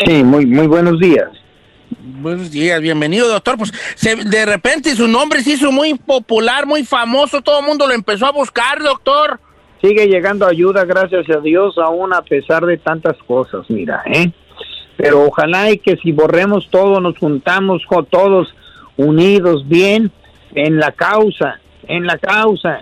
Sí, 0.06 0.24
muy, 0.24 0.46
muy 0.46 0.68
buenos 0.68 1.00
días. 1.00 1.30
Buenos 1.98 2.52
días, 2.52 2.80
bienvenido, 2.82 3.28
doctor. 3.28 3.58
Pues 3.58 3.72
se- 3.96 4.16
de 4.16 4.46
repente 4.46 4.96
su 4.96 5.08
nombre 5.08 5.42
se 5.42 5.54
hizo 5.54 5.72
muy 5.72 5.96
popular, 5.96 6.66
muy 6.66 6.84
famoso, 6.84 7.42
todo 7.42 7.60
el 7.60 7.66
mundo 7.66 7.88
lo 7.88 7.94
empezó 7.94 8.28
a 8.28 8.32
buscar, 8.32 8.82
doctor. 8.82 9.40
Sigue 9.82 10.08
llegando 10.08 10.46
ayuda, 10.46 10.84
gracias 10.86 11.30
a 11.30 11.40
Dios, 11.40 11.78
aún 11.78 12.14
a 12.14 12.22
pesar 12.22 12.66
de 12.66 12.78
tantas 12.78 13.18
cosas, 13.26 13.66
mira, 13.70 14.04
¿eh? 14.06 14.32
Pero 14.98 15.24
ojalá 15.26 15.72
y 15.72 15.78
que 15.78 15.96
si 15.98 16.12
borremos 16.12 16.68
todo, 16.70 17.00
nos 17.00 17.18
juntamos 17.18 17.82
todos 18.10 18.54
unidos 18.98 19.68
bien 19.68 20.12
en 20.54 20.78
la 20.78 20.92
causa, 20.92 21.60
en 21.88 22.06
la 22.06 22.18
causa. 22.18 22.82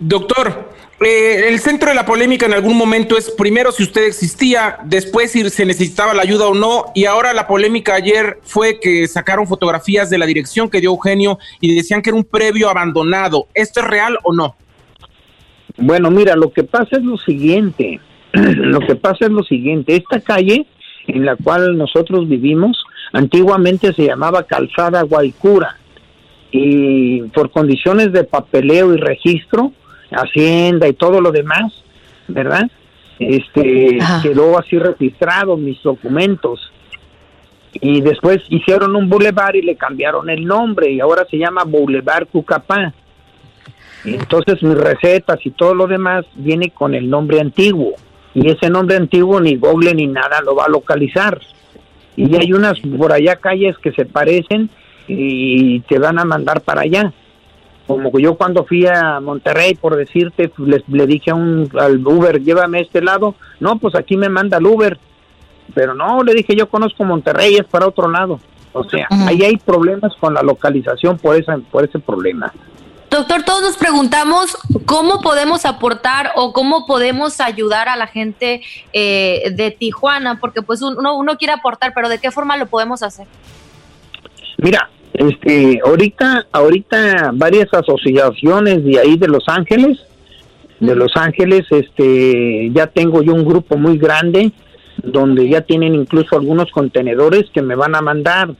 Doctor, 0.00 0.70
eh, 1.00 1.48
el 1.48 1.58
centro 1.58 1.88
de 1.88 1.94
la 1.94 2.06
polémica 2.06 2.46
en 2.46 2.52
algún 2.52 2.76
momento 2.76 3.16
es 3.16 3.30
primero 3.30 3.72
si 3.72 3.82
usted 3.82 4.04
existía, 4.04 4.78
después 4.84 5.32
si 5.32 5.48
se 5.50 5.64
necesitaba 5.64 6.14
la 6.14 6.22
ayuda 6.22 6.46
o 6.46 6.54
no, 6.54 6.86
y 6.94 7.04
ahora 7.04 7.32
la 7.32 7.46
polémica 7.46 7.94
ayer 7.94 8.38
fue 8.42 8.78
que 8.80 9.06
sacaron 9.08 9.46
fotografías 9.46 10.10
de 10.10 10.18
la 10.18 10.26
dirección 10.26 10.70
que 10.70 10.80
dio 10.80 10.90
Eugenio 10.90 11.38
y 11.60 11.74
decían 11.74 12.02
que 12.02 12.10
era 12.10 12.16
un 12.16 12.24
previo 12.24 12.68
abandonado. 12.68 13.46
¿Esto 13.54 13.80
es 13.80 13.86
real 13.86 14.18
o 14.22 14.32
no? 14.32 14.54
Bueno, 15.76 16.10
mira, 16.10 16.34
lo 16.34 16.52
que 16.52 16.64
pasa 16.64 16.96
es 16.96 17.02
lo 17.02 17.16
siguiente, 17.18 18.00
lo 18.32 18.80
que 18.80 18.96
pasa 18.96 19.26
es 19.26 19.30
lo 19.30 19.42
siguiente, 19.44 19.96
esta 19.96 20.20
calle 20.20 20.66
en 21.06 21.24
la 21.24 21.36
cual 21.36 21.76
nosotros 21.76 22.28
vivimos 22.28 22.84
antiguamente 23.12 23.92
se 23.94 24.06
llamaba 24.06 24.44
Calzada 24.44 25.02
Guaycura 25.02 25.76
y 26.50 27.22
por 27.28 27.50
condiciones 27.50 28.12
de 28.12 28.24
papeleo 28.24 28.94
y 28.94 28.98
registro, 28.98 29.72
hacienda 30.10 30.88
y 30.88 30.92
todo 30.92 31.20
lo 31.20 31.32
demás, 31.32 31.72
¿verdad? 32.26 32.70
Este 33.18 33.98
quedó 34.22 34.58
así 34.58 34.78
registrado 34.78 35.56
mis 35.56 35.82
documentos 35.82 36.72
y 37.74 38.00
después 38.00 38.38
hicieron 38.48 38.94
un 38.96 39.08
bulevar 39.08 39.56
y 39.56 39.62
le 39.62 39.76
cambiaron 39.76 40.30
el 40.30 40.44
nombre 40.44 40.90
y 40.90 41.00
ahora 41.00 41.26
se 41.30 41.36
llama 41.36 41.64
Boulevard 41.64 42.28
Cucapá. 42.28 42.92
Entonces 44.04 44.62
mis 44.62 44.76
recetas 44.76 45.44
y 45.44 45.50
todo 45.50 45.74
lo 45.74 45.86
demás 45.86 46.24
viene 46.34 46.70
con 46.70 46.94
el 46.94 47.10
nombre 47.10 47.40
antiguo 47.40 47.94
y 48.34 48.48
ese 48.50 48.70
nombre 48.70 48.96
antiguo 48.96 49.40
ni 49.40 49.56
Google 49.56 49.94
ni 49.94 50.06
nada 50.06 50.40
lo 50.44 50.54
va 50.54 50.64
a 50.66 50.70
localizar. 50.70 51.40
Y 52.16 52.34
hay 52.36 52.52
unas 52.52 52.80
por 52.80 53.12
allá 53.12 53.36
calles 53.36 53.76
que 53.78 53.92
se 53.92 54.04
parecen 54.04 54.70
y 55.06 55.80
te 55.80 55.98
van 55.98 56.18
a 56.18 56.24
mandar 56.24 56.60
para 56.60 56.82
allá. 56.82 57.12
Como 57.88 58.12
que 58.12 58.22
yo 58.22 58.34
cuando 58.34 58.66
fui 58.66 58.86
a 58.86 59.18
Monterrey, 59.18 59.74
por 59.74 59.96
decirte, 59.96 60.52
les, 60.58 60.86
le 60.88 61.06
dije 61.06 61.30
a 61.30 61.34
un, 61.34 61.70
al 61.80 62.06
Uber, 62.06 62.38
llévame 62.38 62.78
a 62.78 62.82
este 62.82 63.00
lado. 63.00 63.34
No, 63.60 63.78
pues 63.78 63.94
aquí 63.94 64.14
me 64.18 64.28
manda 64.28 64.58
el 64.58 64.66
Uber. 64.66 64.98
Pero 65.74 65.94
no, 65.94 66.22
le 66.22 66.34
dije, 66.34 66.54
yo 66.54 66.68
conozco 66.68 67.04
Monterrey, 67.04 67.56
es 67.56 67.64
para 67.64 67.86
otro 67.88 68.10
lado. 68.10 68.40
O 68.74 68.84
sea, 68.84 69.06
ahí 69.10 69.42
hay 69.42 69.56
problemas 69.56 70.12
con 70.20 70.34
la 70.34 70.42
localización 70.42 71.16
por, 71.16 71.36
esa, 71.36 71.56
por 71.70 71.82
ese 71.82 71.98
problema. 71.98 72.52
Doctor, 73.10 73.42
todos 73.42 73.62
nos 73.62 73.78
preguntamos 73.78 74.54
cómo 74.84 75.22
podemos 75.22 75.64
aportar 75.64 76.32
o 76.36 76.52
cómo 76.52 76.86
podemos 76.86 77.40
ayudar 77.40 77.88
a 77.88 77.96
la 77.96 78.06
gente 78.06 78.60
eh, 78.92 79.50
de 79.54 79.70
Tijuana, 79.70 80.38
porque 80.38 80.60
pues 80.60 80.82
uno, 80.82 81.16
uno 81.16 81.36
quiere 81.38 81.54
aportar, 81.54 81.94
pero 81.94 82.10
¿de 82.10 82.18
qué 82.18 82.30
forma 82.30 82.58
lo 82.58 82.66
podemos 82.66 83.02
hacer? 83.02 83.26
Mira, 84.58 84.90
este, 85.14 85.80
ahorita, 85.84 86.46
ahorita 86.52 87.30
varias 87.34 87.72
asociaciones 87.72 88.84
de 88.84 88.98
ahí 88.98 89.16
de 89.16 89.28
Los 89.28 89.44
Ángeles, 89.48 89.98
de 90.80 90.94
Los 90.94 91.16
Ángeles, 91.16 91.66
este, 91.70 92.70
ya 92.72 92.86
tengo 92.86 93.22
yo 93.22 93.34
un 93.34 93.44
grupo 93.44 93.76
muy 93.76 93.98
grande 93.98 94.52
donde 95.02 95.48
ya 95.48 95.60
tienen 95.60 95.94
incluso 95.94 96.36
algunos 96.36 96.70
contenedores 96.70 97.50
que 97.50 97.62
me 97.62 97.74
van 97.74 97.94
a 97.94 98.00
mandar. 98.00 98.50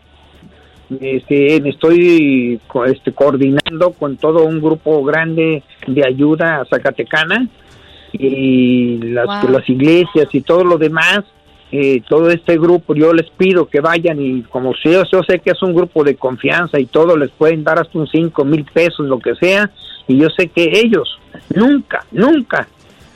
Este, 1.01 1.57
estoy 1.69 2.59
este, 2.87 3.13
coordinando 3.13 3.93
con 3.93 4.17
todo 4.17 4.45
un 4.45 4.61
grupo 4.61 5.05
grande 5.05 5.63
de 5.87 6.07
ayuda 6.07 6.65
zacatecana 6.71 7.47
y 8.13 8.99
las, 8.99 9.27
Wow. 9.27 9.53
las 9.53 9.69
iglesias 9.69 10.29
y 10.33 10.41
todo 10.41 10.65
lo 10.65 10.79
demás 10.79 11.25
eh, 11.71 12.03
todo 12.09 12.31
este 12.31 12.59
grupo, 12.59 12.95
yo 12.95 13.13
les 13.13 13.29
pido 13.31 13.67
que 13.67 13.81
vayan 13.81 14.21
y 14.21 14.43
como 14.43 14.75
si 14.75 14.91
yo, 14.91 15.03
yo 15.11 15.23
sé 15.23 15.39
que 15.41 15.51
es 15.51 15.63
un 15.63 15.75
grupo 15.75 16.05
de 16.05 16.17
confianza 16.17 16.79
y 16.81 16.87
todo, 16.87 17.17
les 17.17 17.31
pueden 17.31 17.65
dar 17.65 17.79
hasta 17.79 17.99
un 17.99 18.07
cinco 18.07 18.45
mil 18.45 18.65
pesos, 18.65 19.07
lo 19.07 19.19
que 19.19 19.35
sea, 19.35 19.71
y 20.07 20.19
yo 20.19 20.29
sé 20.31 20.49
que 20.49 20.71
ellos 20.73 21.19
nunca, 21.55 22.05
nunca 22.11 22.67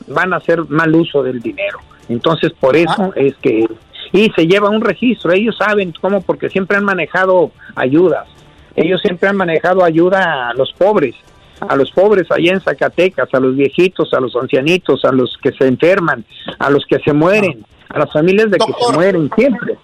van 0.08 0.32
a 0.32 0.36
hacer 0.36 0.64
mal 0.68 0.94
uso 0.94 1.22
del 1.22 1.40
dinero. 1.40 1.78
Entonces, 2.08 2.52
por 2.52 2.76
eso 2.76 3.12
es 3.14 3.34
que 3.36 3.66
y 4.12 4.30
se 4.36 4.46
lleva 4.46 4.68
un 4.68 4.82
registro. 4.82 5.32
Ellos 5.32 5.56
saben 5.56 5.92
cómo, 6.00 6.20
porque 6.20 6.50
siempre 6.50 6.76
han 6.76 6.84
manejado 6.84 7.50
ayudas. 7.74 8.28
Ellos 8.76 9.00
siempre 9.00 9.28
han 9.28 9.36
manejado 9.36 9.84
ayuda 9.84 10.50
a 10.50 10.54
los 10.54 10.72
pobres, 10.72 11.14
a 11.60 11.76
los 11.76 11.90
pobres 11.90 12.30
allá 12.30 12.52
en 12.52 12.60
Zacatecas, 12.60 13.28
a 13.32 13.40
los 13.40 13.56
viejitos, 13.56 14.12
a 14.14 14.20
los 14.20 14.34
ancianitos, 14.36 15.04
a 15.04 15.12
los 15.12 15.36
que 15.42 15.52
se 15.52 15.66
enferman, 15.66 16.24
a 16.58 16.70
los 16.70 16.86
que 16.86 16.98
se 17.00 17.12
mueren, 17.12 17.64
a 17.92 17.98
las 17.98 18.12
familias 18.12 18.50
de 18.50 18.58
que 18.58 18.72
se 18.72 18.92
mueren 18.92 19.30
siempre. 19.36 19.78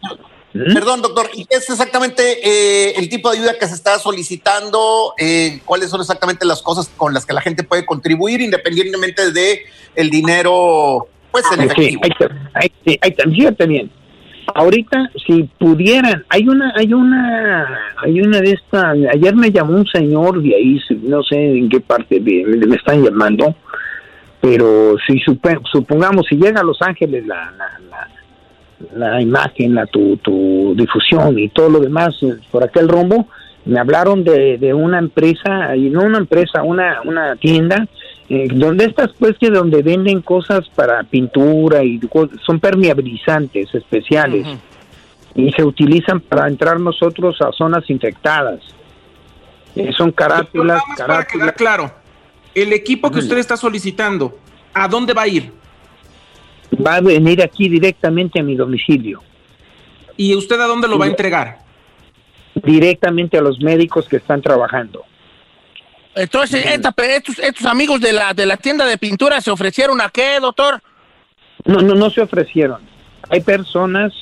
¿Mm? 0.55 0.75
Perdón, 0.75 1.03
doctor, 1.03 1.29
¿y 1.35 1.45
qué 1.45 1.57
es 1.57 1.69
exactamente 1.69 2.23
eh, 2.43 2.95
el 2.97 3.09
tipo 3.09 3.31
de 3.31 3.39
ayuda 3.39 3.59
que 3.59 3.67
se 3.67 3.75
está 3.75 3.99
solicitando? 3.99 5.15
Eh, 5.19 5.61
¿Cuáles 5.65 5.91
son 5.91 6.01
exactamente 6.01 6.47
las 6.47 6.63
cosas 6.63 6.91
con 6.97 7.13
las 7.13 7.27
que 7.27 7.35
la 7.35 7.43
gente 7.43 7.65
puede 7.65 7.85
contribuir 7.85 8.41
independientemente 8.41 9.31
de 9.31 9.63
el 9.95 10.11
dinero, 10.11 11.07
pues, 11.31 11.45
en 11.53 11.61
efectivo? 11.61 12.03
Sí, 12.05 12.25
ahí, 12.55 12.73
sí, 12.87 12.99
ahí, 13.03 13.15
fíjate 13.35 13.67
bien. 13.67 13.91
Ahorita, 14.55 15.11
si 15.27 15.43
pudieran, 15.59 16.25
hay 16.31 16.49
una, 16.49 16.73
hay 16.75 16.95
una, 16.95 17.81
hay 18.03 18.21
una 18.23 18.41
de 18.41 18.53
estas. 18.53 18.97
Ayer 19.13 19.37
me 19.37 19.51
llamó 19.51 19.77
un 19.77 19.87
señor 19.87 20.43
de 20.43 20.55
ahí, 20.55 20.81
no 21.03 21.23
sé 21.23 21.37
en 21.37 21.69
qué 21.69 21.81
parte 21.81 22.19
de, 22.19 22.45
me 22.67 22.77
están 22.77 23.05
llamando, 23.05 23.55
pero 24.41 24.97
si 25.07 25.19
supongamos 25.73 26.27
si 26.29 26.37
llega 26.37 26.61
a 26.61 26.65
Los 26.65 26.81
Ángeles 26.83 27.27
la, 27.27 27.53
la, 27.57 27.81
la, 27.91 29.09
la 29.11 29.21
imagen, 29.21 29.75
la 29.75 29.87
tu, 29.87 30.17
tu 30.19 30.75
difusión 30.77 31.39
y 31.39 31.49
todo 31.49 31.69
lo 31.69 31.81
demás 31.81 32.15
eh, 32.23 32.37
por 32.51 32.63
aquel 32.63 32.89
rumbo, 32.89 33.27
me 33.65 33.79
hablaron 33.81 34.25
de, 34.25 34.57
de 34.57 34.73
una 34.73 34.99
empresa, 34.99 35.77
y 35.77 35.91
no 35.91 36.03
una 36.03 36.19
empresa, 36.19 36.63
una, 36.63 37.03
una 37.05 37.37
tienda, 37.37 37.87
eh, 38.31 38.49
donde 38.53 38.85
estas 38.87 39.11
pues 39.19 39.37
que 39.39 39.51
donde 39.51 39.83
venden 39.83 40.23
cosas 40.23 40.69
para 40.75 41.03
pintura 41.03 41.83
y 41.83 42.01
son 42.47 42.61
permeabilizantes 42.61 43.75
especiales 43.75 44.47
y 45.35 45.51
se 45.53 45.65
utilizan 45.65 46.21
para 46.21 46.49
entrar 46.49 46.79
nosotros 46.81 47.41
a 47.41 47.53
zonas 47.53 47.89
infectadas. 47.91 48.61
Eh, 49.77 49.93
son 49.97 50.13
carátulas, 50.13 50.83
Para 50.83 50.97
quedar 50.97 51.07
carátulas. 51.07 51.53
claro, 51.53 51.91
el 52.63 52.73
equipo 52.73 53.11
que 53.11 53.19
usted 53.21 53.39
está 53.39 53.57
solicitando, 53.57 54.39
¿a 54.75 54.89
dónde 54.89 55.13
va 55.15 55.23
a 55.23 55.29
ir? 55.29 55.53
Va 56.85 56.97
a 56.97 57.01
venir 57.01 57.43
aquí 57.43 57.69
directamente 57.69 58.41
a 58.41 58.43
mi 58.43 58.55
domicilio, 58.55 59.23
¿Y 60.17 60.35
usted 60.35 60.61
a 60.61 60.67
dónde 60.67 60.89
lo 60.89 60.99
va 60.99 61.05
a 61.07 61.09
entregar? 61.09 61.59
directamente 62.65 63.39
a 63.39 63.41
los 63.41 63.61
médicos 63.61 64.09
que 64.09 64.17
están 64.17 64.43
trabajando. 64.43 65.05
Entonces, 66.17 66.67
esta- 66.67 66.93
estos, 67.07 67.39
estos 67.39 67.67
amigos 67.67 68.01
de 68.01 68.13
la, 68.13 68.35
de 68.35 68.45
la 68.47 68.57
tienda 68.57 68.85
de 68.85 68.99
pintura 68.99 69.41
se 69.41 69.51
ofrecieron 69.53 70.01
a 70.01 70.09
qué, 70.09 70.39
doctor? 70.41 70.81
No, 71.65 71.81
no, 71.81 71.95
no 71.95 72.11
se 72.11 72.21
ofrecieron. 72.21 72.81
Hay 73.31 73.43
personas 73.43 74.13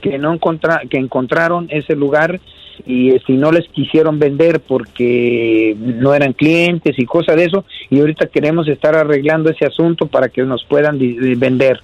que 0.00 0.16
no 0.18 0.32
encontra, 0.32 0.82
que 0.88 0.98
encontraron 0.98 1.66
ese 1.70 1.96
lugar 1.96 2.40
y 2.86 3.10
eh, 3.10 3.22
si 3.26 3.34
no 3.34 3.50
les 3.52 3.68
quisieron 3.68 4.18
vender 4.18 4.60
porque 4.60 5.74
no 5.78 6.14
eran 6.14 6.32
clientes 6.32 6.98
y 6.98 7.04
cosas 7.04 7.36
de 7.36 7.44
eso 7.44 7.64
y 7.90 8.00
ahorita 8.00 8.26
queremos 8.26 8.68
estar 8.68 8.94
arreglando 8.94 9.50
ese 9.50 9.66
asunto 9.66 10.06
para 10.06 10.28
que 10.28 10.42
nos 10.42 10.64
puedan 10.64 10.98
di- 10.98 11.34
vender. 11.34 11.80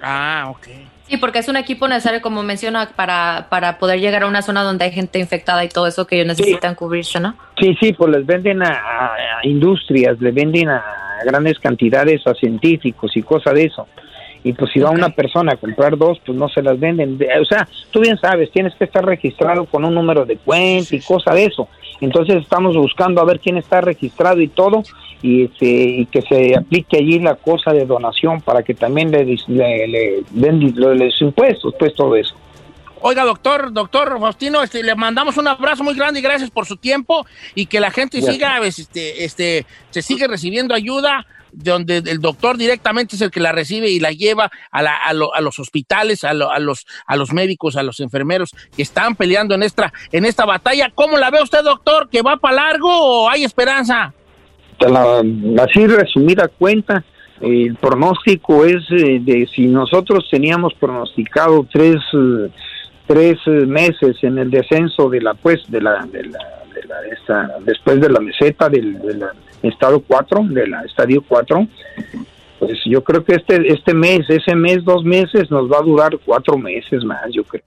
Ah, 0.00 0.46
ok. 0.50 0.66
Sí, 1.08 1.16
porque 1.16 1.38
es 1.38 1.48
un 1.48 1.56
equipo 1.56 1.88
necesario, 1.88 2.20
como 2.20 2.42
menciona, 2.42 2.90
para, 2.94 3.46
para 3.48 3.78
poder 3.78 3.98
llegar 3.98 4.24
a 4.24 4.26
una 4.26 4.42
zona 4.42 4.62
donde 4.62 4.84
hay 4.84 4.92
gente 4.92 5.18
infectada 5.18 5.64
y 5.64 5.68
todo 5.70 5.86
eso 5.86 6.06
que 6.06 6.16
ellos 6.16 6.26
necesitan 6.28 6.74
cubrirse, 6.74 7.18
¿no? 7.18 7.34
Sí, 7.58 7.74
sí, 7.80 7.94
pues 7.94 8.10
les 8.14 8.26
venden 8.26 8.62
a, 8.62 8.68
a- 8.68 9.14
a 9.42 9.46
industrias, 9.46 10.20
le 10.20 10.30
venden 10.32 10.68
a 10.68 10.84
grandes 11.24 11.58
cantidades 11.58 12.26
a 12.26 12.34
científicos 12.34 13.16
y 13.16 13.22
cosas 13.22 13.54
de 13.54 13.64
eso. 13.64 13.88
Y 14.44 14.52
pues 14.52 14.70
si 14.72 14.80
va 14.80 14.90
una 14.90 15.10
persona 15.10 15.52
a 15.52 15.56
comprar 15.56 15.96
dos, 15.98 16.18
pues 16.24 16.36
no 16.38 16.48
se 16.48 16.62
las 16.62 16.78
venden. 16.78 17.18
De- 17.18 17.28
O 17.40 17.44
sea, 17.44 17.68
tú 17.90 18.00
bien 18.00 18.18
sabes, 18.18 18.50
tienes 18.52 18.74
que 18.76 18.84
estar 18.84 19.04
registrado 19.04 19.64
con 19.66 19.84
un 19.84 19.94
número 19.94 20.24
de 20.24 20.36
cuenta 20.36 20.94
y 20.94 21.00
cosas 21.00 21.34
de 21.34 21.44
eso. 21.46 21.68
Entonces 22.00 22.36
estamos 22.36 22.76
buscando 22.76 23.20
a 23.20 23.24
ver 23.24 23.40
quién 23.40 23.56
está 23.56 23.80
registrado 23.80 24.40
y 24.40 24.48
todo 24.48 24.82
y, 25.20 25.44
este, 25.46 25.66
y 25.66 26.06
que 26.06 26.22
se 26.22 26.56
aplique 26.56 26.96
allí 26.98 27.18
la 27.18 27.34
cosa 27.34 27.72
de 27.72 27.84
donación 27.84 28.40
para 28.40 28.62
que 28.62 28.74
también 28.74 29.10
le, 29.10 29.24
le, 29.24 29.88
le 29.88 30.22
den 30.30 30.72
los 30.76 31.20
impuestos, 31.20 31.74
pues 31.78 31.92
todo 31.94 32.14
eso. 32.14 32.34
Oiga, 33.00 33.24
doctor, 33.24 33.72
doctor 33.72 34.18
Faustino, 34.20 34.62
este, 34.62 34.82
le 34.82 34.94
mandamos 34.94 35.36
un 35.36 35.46
abrazo 35.48 35.84
muy 35.84 35.94
grande 35.94 36.18
y 36.20 36.22
gracias 36.22 36.50
por 36.50 36.66
su 36.66 36.76
tiempo 36.76 37.26
y 37.54 37.66
que 37.66 37.78
la 37.80 37.90
gente 37.92 38.18
Gracias. 38.18 38.34
siga, 38.34 38.58
este, 38.66 39.24
este, 39.24 39.66
se 39.90 40.02
sigue 40.02 40.26
recibiendo 40.26 40.74
ayuda 40.74 41.24
donde 41.52 41.98
el 41.98 42.20
doctor 42.20 42.56
directamente 42.56 43.16
es 43.16 43.22
el 43.22 43.30
que 43.30 43.40
la 43.40 43.52
recibe 43.52 43.90
y 43.90 44.00
la 44.00 44.12
lleva 44.12 44.50
a, 44.70 44.82
la- 44.82 44.96
a 44.96 45.12
lo- 45.12 45.34
a 45.34 45.40
los 45.40 45.58
hospitales, 45.58 46.24
a, 46.24 46.34
lo- 46.34 46.50
a 46.50 46.58
los, 46.58 46.86
a 47.06 47.16
los 47.16 47.32
médicos, 47.32 47.76
a 47.76 47.82
los 47.82 48.00
enfermeros 48.00 48.50
que 48.76 48.82
están 48.82 49.16
peleando 49.16 49.54
en 49.54 49.62
esta, 49.62 49.92
en 50.12 50.24
esta 50.24 50.44
batalla. 50.44 50.90
¿Cómo 50.94 51.16
la 51.18 51.30
ve 51.30 51.42
usted, 51.42 51.62
doctor? 51.64 52.08
¿Que 52.10 52.22
va 52.22 52.36
para 52.36 52.56
largo 52.56 52.88
o 52.90 53.28
hay 53.30 53.44
esperanza? 53.44 54.12
La- 54.80 55.22
así 55.64 55.86
resumida 55.86 56.48
cuenta, 56.48 57.04
el 57.40 57.74
pronóstico 57.76 58.64
es 58.64 58.82
eh, 58.90 59.18
de 59.20 59.48
si 59.54 59.66
nosotros 59.66 60.26
teníamos 60.30 60.74
pronosticado 60.74 61.66
tres, 61.72 61.96
eh, 62.12 62.50
tres 63.06 63.38
eh, 63.46 63.50
meses 63.66 64.16
en 64.22 64.38
el 64.38 64.50
descenso 64.50 65.08
de 65.08 65.20
la 65.20 65.34
pues 65.34 65.60
de 65.68 65.80
la, 65.80 66.04
de 66.06 66.24
la- 66.24 66.38
después 67.60 68.00
de 68.00 68.08
la 68.10 68.20
meseta 68.20 68.68
del, 68.68 68.98
del 69.00 69.24
estado 69.62 70.00
4, 70.00 70.44
de 70.50 70.66
la 70.66 70.82
estadio 70.82 71.22
4, 71.26 71.66
pues 72.58 72.78
yo 72.86 73.02
creo 73.02 73.24
que 73.24 73.34
este 73.34 73.72
este 73.72 73.94
mes, 73.94 74.28
ese 74.28 74.54
mes, 74.54 74.84
dos 74.84 75.04
meses 75.04 75.50
nos 75.50 75.70
va 75.70 75.78
a 75.78 75.82
durar 75.82 76.18
cuatro 76.24 76.58
meses 76.58 77.04
más, 77.04 77.26
yo 77.32 77.44
creo. 77.44 77.62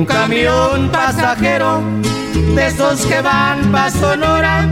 Un 0.02 0.06
camión 0.06 0.90
pasajero 0.90 1.80
de 2.56 2.68
esos 2.68 3.06
que 3.06 3.22
van 3.22 3.72
pa' 3.72 3.92
Sonora, 3.92 4.68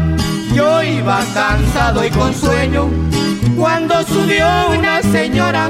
yo 0.55 0.81
iba 0.81 1.19
cansado 1.35 2.03
y 2.03 2.09
con 2.09 2.33
sueño 2.33 2.89
cuando 3.55 4.01
subió 4.05 4.47
una 4.75 5.03
señora 5.03 5.69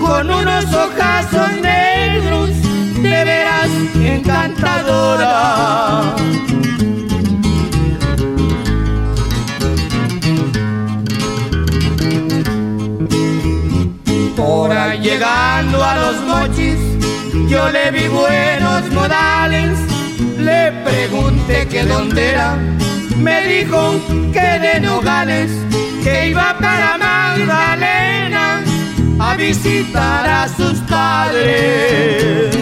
con 0.00 0.30
unos 0.30 0.64
ojazos 0.72 1.52
negros, 1.60 2.50
de 3.02 3.24
veras 3.24 3.70
encantadora. 3.94 5.34
Ahí 14.76 14.98
llegando 15.00 15.84
a 15.84 15.96
los 15.96 16.20
mochis, 16.22 16.83
yo 17.54 17.70
le 17.70 17.90
vi 17.92 18.08
buenos 18.08 18.90
modales, 18.90 19.78
le 20.38 20.72
pregunté 20.84 21.68
que 21.68 21.84
dónde 21.84 22.30
era, 22.30 22.56
me 23.16 23.36
dijo 23.46 23.80
que 24.32 24.48
de 24.64 24.80
Nogales, 24.80 25.52
que 26.02 26.30
iba 26.30 26.56
para 26.58 26.98
Magdalena 26.98 28.60
a 29.20 29.36
visitar 29.36 30.28
a 30.28 30.48
sus 30.48 30.80
padres. 30.90 32.56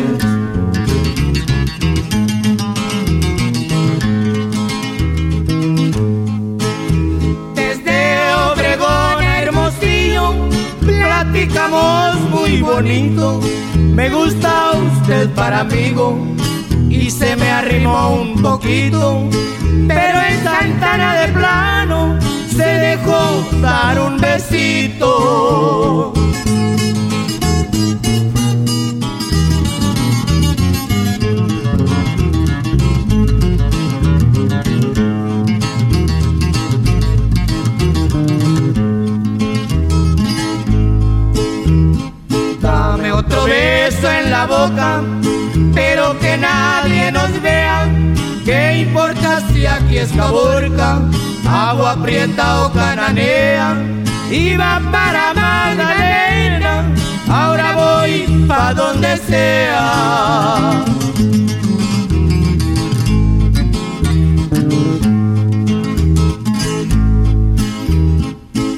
Desde 7.54 8.34
Obregón 8.50 9.24
a 9.30 9.42
Hermosillo 9.42 10.34
platicamos 10.80 12.20
muy 12.30 12.60
bonito. 12.60 13.40
Me 13.92 14.08
gusta 14.08 14.72
usted 14.72 15.28
para 15.34 15.60
amigo 15.60 16.18
y 16.88 17.10
se 17.10 17.36
me 17.36 17.50
arrimó 17.50 18.14
un 18.14 18.40
poquito. 18.40 19.28
Pero 19.86 20.18
en 20.28 20.42
Santana 20.42 21.20
de 21.20 21.28
plano 21.28 22.18
se 22.48 22.64
dejó 22.64 23.44
dar 23.60 24.00
un 24.00 24.18
besito. 24.18 26.12
Es 49.98 50.12
Caborca, 50.12 51.00
agua 51.48 51.96
prieta 52.02 52.64
o 52.64 52.72
cananea? 52.72 53.76
Iba 54.30 54.80
para 54.90 55.34
Magdalena, 55.34 56.84
ahora 57.28 57.72
voy 57.74 58.46
pa' 58.48 58.72
donde 58.72 59.16
sea. 59.18 60.84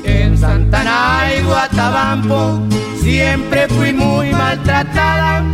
En 0.05 0.37
Santana 0.37 1.29
y 1.39 1.43
Guatabampo 1.45 2.61
siempre 3.03 3.69
fui 3.69 3.93
muy 3.93 4.33
maltratada. 4.33 5.45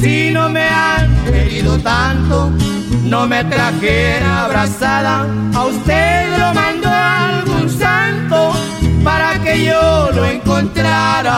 Si 0.00 0.30
no 0.30 0.48
me 0.48 0.66
han 0.66 1.24
querido 1.26 1.76
tanto, 1.78 2.50
no 3.04 3.26
me 3.26 3.44
trajera 3.44 4.44
abrazada. 4.46 5.26
A 5.54 5.64
usted 5.66 6.38
lo 6.38 6.54
mandó 6.54 6.88
algún 6.88 7.68
santo 7.68 8.52
para 9.04 9.38
que 9.42 9.66
yo 9.66 10.10
lo 10.14 10.24
encontrara. 10.24 11.36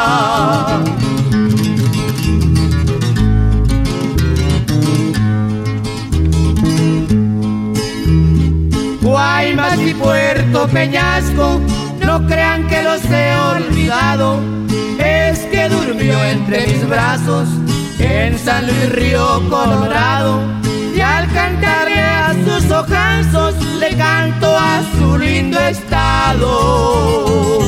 Guaymas 9.01 9.79
y 9.81 9.95
Puerto 9.95 10.69
Peñasco, 10.69 11.61
no 12.07 12.27
crean 12.29 12.69
que 12.69 12.83
los 12.85 13.05
he 13.07 13.35
olvidado, 13.35 14.39
es 14.99 15.41
que 15.51 15.69
durmió 15.69 16.23
entre 16.23 16.69
mis 16.69 16.89
brazos 16.89 17.49
en 18.03 18.39
San 18.39 18.67
Luis 18.67 18.93
Río 18.93 19.41
Colorado. 19.49 20.41
Y 20.95 21.01
al 21.01 21.33
cantarle 21.33 22.01
a 22.01 22.35
sus 22.45 22.71
ojazos, 22.71 23.55
le 23.79 23.97
canto 23.97 24.57
a 24.57 24.83
su 24.99 25.19
lindo 25.19 25.59
estado. 25.61 27.59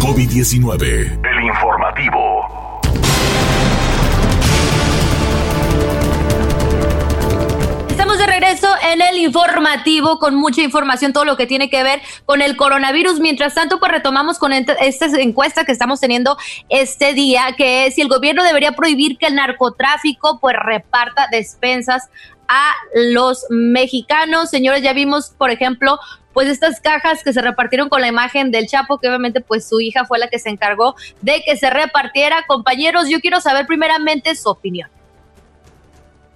COVID-19. 0.00 1.20
El 1.24 1.44
informativo. 1.44 2.43
De 8.18 8.26
regreso 8.26 8.68
en 8.92 9.02
el 9.02 9.18
informativo 9.18 10.20
con 10.20 10.36
mucha 10.36 10.62
información, 10.62 11.12
todo 11.12 11.24
lo 11.24 11.36
que 11.36 11.46
tiene 11.46 11.68
que 11.68 11.82
ver 11.82 12.00
con 12.24 12.42
el 12.42 12.56
coronavirus. 12.56 13.18
Mientras 13.18 13.54
tanto, 13.54 13.80
pues 13.80 13.90
retomamos 13.90 14.38
con 14.38 14.52
esta 14.52 15.06
encuesta 15.20 15.64
que 15.64 15.72
estamos 15.72 15.98
teniendo 15.98 16.36
este 16.68 17.12
día, 17.12 17.54
que 17.56 17.86
es 17.86 17.96
si 17.96 18.02
el 18.02 18.08
gobierno 18.08 18.44
debería 18.44 18.72
prohibir 18.72 19.18
que 19.18 19.26
el 19.26 19.34
narcotráfico 19.34 20.38
pues 20.38 20.54
reparta 20.58 21.26
despensas 21.30 22.08
a 22.46 22.72
los 22.94 23.46
mexicanos. 23.50 24.48
Señores, 24.48 24.82
ya 24.82 24.92
vimos, 24.92 25.30
por 25.36 25.50
ejemplo, 25.50 25.98
pues 26.32 26.48
estas 26.48 26.80
cajas 26.80 27.24
que 27.24 27.32
se 27.32 27.42
repartieron 27.42 27.88
con 27.88 28.00
la 28.00 28.06
imagen 28.06 28.52
del 28.52 28.68
Chapo, 28.68 28.98
que 28.98 29.08
obviamente 29.08 29.40
pues 29.40 29.68
su 29.68 29.80
hija 29.80 30.04
fue 30.04 30.20
la 30.20 30.28
que 30.28 30.38
se 30.38 30.50
encargó 30.50 30.94
de 31.20 31.42
que 31.44 31.56
se 31.56 31.68
repartiera. 31.68 32.44
Compañeros, 32.46 33.08
yo 33.08 33.20
quiero 33.20 33.40
saber 33.40 33.66
primeramente 33.66 34.36
su 34.36 34.48
opinión. 34.48 34.88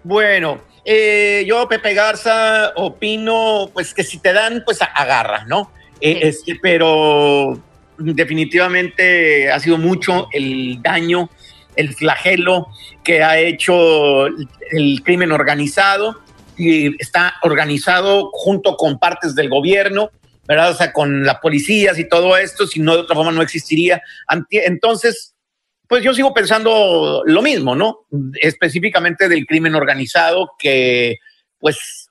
Bueno, 0.03 0.61
eh, 0.91 1.45
yo, 1.47 1.69
Pepe 1.69 1.93
Garza, 1.93 2.73
opino 2.75 3.69
pues 3.75 3.93
que 3.93 4.03
si 4.03 4.19
te 4.19 4.33
dan, 4.33 4.63
pues 4.65 4.81
a- 4.81 4.87
agarra, 4.87 5.45
¿no? 5.45 5.71
Eh, 6.01 6.21
este, 6.23 6.59
pero 6.63 7.63
definitivamente 7.99 9.53
ha 9.53 9.61
sido 9.61 9.77
mucho 9.77 10.29
el 10.33 10.81
daño, 10.81 11.29
el 11.77 11.93
flagelo 11.93 12.69
que 13.05 13.23
ha 13.23 13.39
hecho 13.39 14.29
el, 14.29 15.03
crimen 15.05 15.31
organizado 15.31 16.23
y 16.57 16.97
está 17.03 17.35
organizado 17.43 18.31
junto 18.33 18.75
con 18.79 18.99
partes 18.99 19.35
del 19.35 19.51
gobierno, 19.51 20.11
¿verdad? 20.47 20.71
O 20.71 20.75
sea, 20.75 20.95
con 20.95 21.23
las 21.23 21.37
policías 21.41 21.99
y 21.99 22.09
todo 22.09 22.39
esto, 22.39 22.67
si 22.67 22.81
no 22.81 22.95
de 22.95 23.03
otra 23.03 23.15
forma 23.15 23.33
no 23.33 23.43
existiría. 23.43 24.01
Entonces, 24.51 25.35
pues 25.89 26.05
yo 26.05 26.13
sigo 26.13 26.35
pensando 26.35 27.23
lo 27.25 27.43
mismo, 27.43 27.75
¿no? 27.75 28.07
Específicamente 28.41 29.29
del 29.29 29.47
crimen 29.47 29.75
organizado 29.75 30.51
que, 30.59 31.17
pues, 31.59 32.11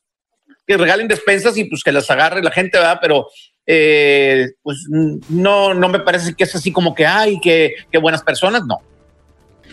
que 0.66 0.78
regalen 0.78 1.08
despensas 1.08 1.58
y 1.58 1.66
pues 1.66 1.84
que 1.84 1.92
las 1.92 2.10
agarre 2.10 2.42
la 2.42 2.52
gente, 2.52 2.78
¿verdad? 2.78 2.98
Pero, 3.00 3.28
eh, 3.68 4.50
pues, 4.64 4.88
no, 4.90 5.76
no 5.76 5.90
me 5.90 6.00
parece 6.00 6.34
que 6.34 6.44
es 6.44 6.56
así 6.56 6.72
como 6.72 6.96
que, 6.96 7.06
ay, 7.06 7.40
que, 7.40 7.76
que 7.92 8.00
buenas 8.00 8.24
personas, 8.24 8.66
no. 8.66 8.82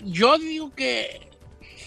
Yo 0.03 0.37
digo 0.37 0.71
que 0.75 1.25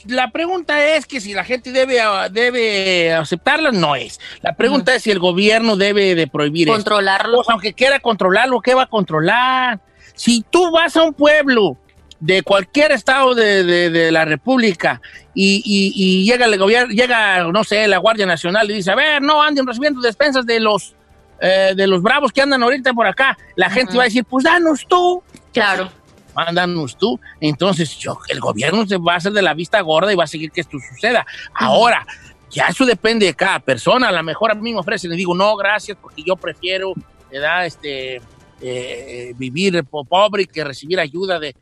la 0.07 0.31
pregunta 0.33 0.97
es 0.97 1.07
que 1.07 1.21
si 1.21 1.35
la 1.35 1.45
gente 1.45 1.71
debe, 1.71 2.01
debe 2.33 3.13
aceptarla, 3.13 3.71
no 3.71 3.95
es. 3.95 4.19
La 4.43 4.57
pregunta 4.57 4.95
es 4.95 5.05
si 5.05 5.13
el 5.13 5.21
gobierno 5.21 5.77
debe 5.77 6.17
de 6.17 6.27
prohibir 6.27 6.69
esto. 6.69 6.77
Controlarlo. 6.77 7.37
Pues, 7.37 7.51
aunque 7.51 7.75
quiera 7.75 8.01
controlarlo, 8.01 8.61
¿qué 8.61 8.75
va 8.75 8.85
a 8.85 8.89
controlar? 8.89 9.81
Si 10.15 10.45
tú 10.51 10.73
vas 10.73 10.97
a 10.97 11.05
un 11.05 11.15
pueblo 11.15 11.77
de 12.21 12.43
cualquier 12.43 12.93
estado 12.93 13.35
de, 13.35 13.63
de- 13.65 13.91
de 13.91 14.11
la 14.13 14.25
República 14.25 15.01
y, 15.35 15.63
y- 15.65 15.93
y 15.95 16.25
llega 16.25 16.47
el 16.47 16.59
gobierno, 16.59 16.93
llega, 16.93 17.45
no 17.45 17.63
sé, 17.65 17.87
la 17.87 17.99
Guardia 17.99 18.27
Nacional 18.27 18.71
y 18.71 18.75
dice, 18.75 18.91
a 18.91 18.97
ver, 18.97 19.23
no 19.23 19.41
anden 19.43 19.67
recibiendo 19.67 20.01
despensas 20.01 20.45
de 20.45 20.59
los, 20.59 20.95
eh, 21.41 21.75
de 21.77 21.87
los 21.87 22.03
bravos 22.03 22.33
que 22.33 22.43
andan 22.43 22.63
ahorita 22.63 22.93
por 22.93 23.07
acá. 23.07 23.39
La 23.55 23.71
gente 23.71 23.97
va 23.97 24.03
a 24.03 24.07
decir, 24.07 24.25
pues 24.25 24.45
danos 24.45 24.85
tú. 24.89 25.23
Claro. 25.53 25.91
Mándanos 26.35 26.97
tú. 26.99 27.19
Entonces, 27.41 27.97
yo, 27.99 28.19
el 28.29 28.41
gobierno 28.41 28.87
se 28.87 28.97
va 28.97 29.15
a 29.15 29.17
hacer 29.17 29.33
de 29.33 29.43
la 29.43 29.55
vista 29.55 29.81
gorda 29.81 30.13
y 30.13 30.17
va 30.17 30.25
a 30.25 30.29
seguir 30.29 30.51
que 30.51 30.61
esto 30.61 30.77
suceda. 30.93 31.25
Ahora, 31.55 32.05
ya 32.51 32.67
eso 32.67 32.85
depende 32.85 33.27
de 33.27 33.35
cada 33.35 33.61
persona. 33.61 34.09
A 34.09 34.13
lo 34.13 34.23
mejor 34.25 34.51
a 34.51 34.55
mí 34.55 34.73
me 34.73 34.79
ofrecen 34.81 35.13
y 35.13 35.17
digo, 35.17 35.35
no, 35.37 35.57
gracias, 35.57 35.97
porque 36.01 36.23
yo 36.25 36.35
prefiero, 36.37 36.93
¿verdad? 37.31 37.67
Este, 37.67 38.21
eh, 38.61 39.33
vivir 39.37 39.85
po- 39.85 40.05
pobre 40.05 40.47
que 40.47 40.65
recibir 40.65 40.99
ayuda 41.01 41.39
de, 41.39 41.55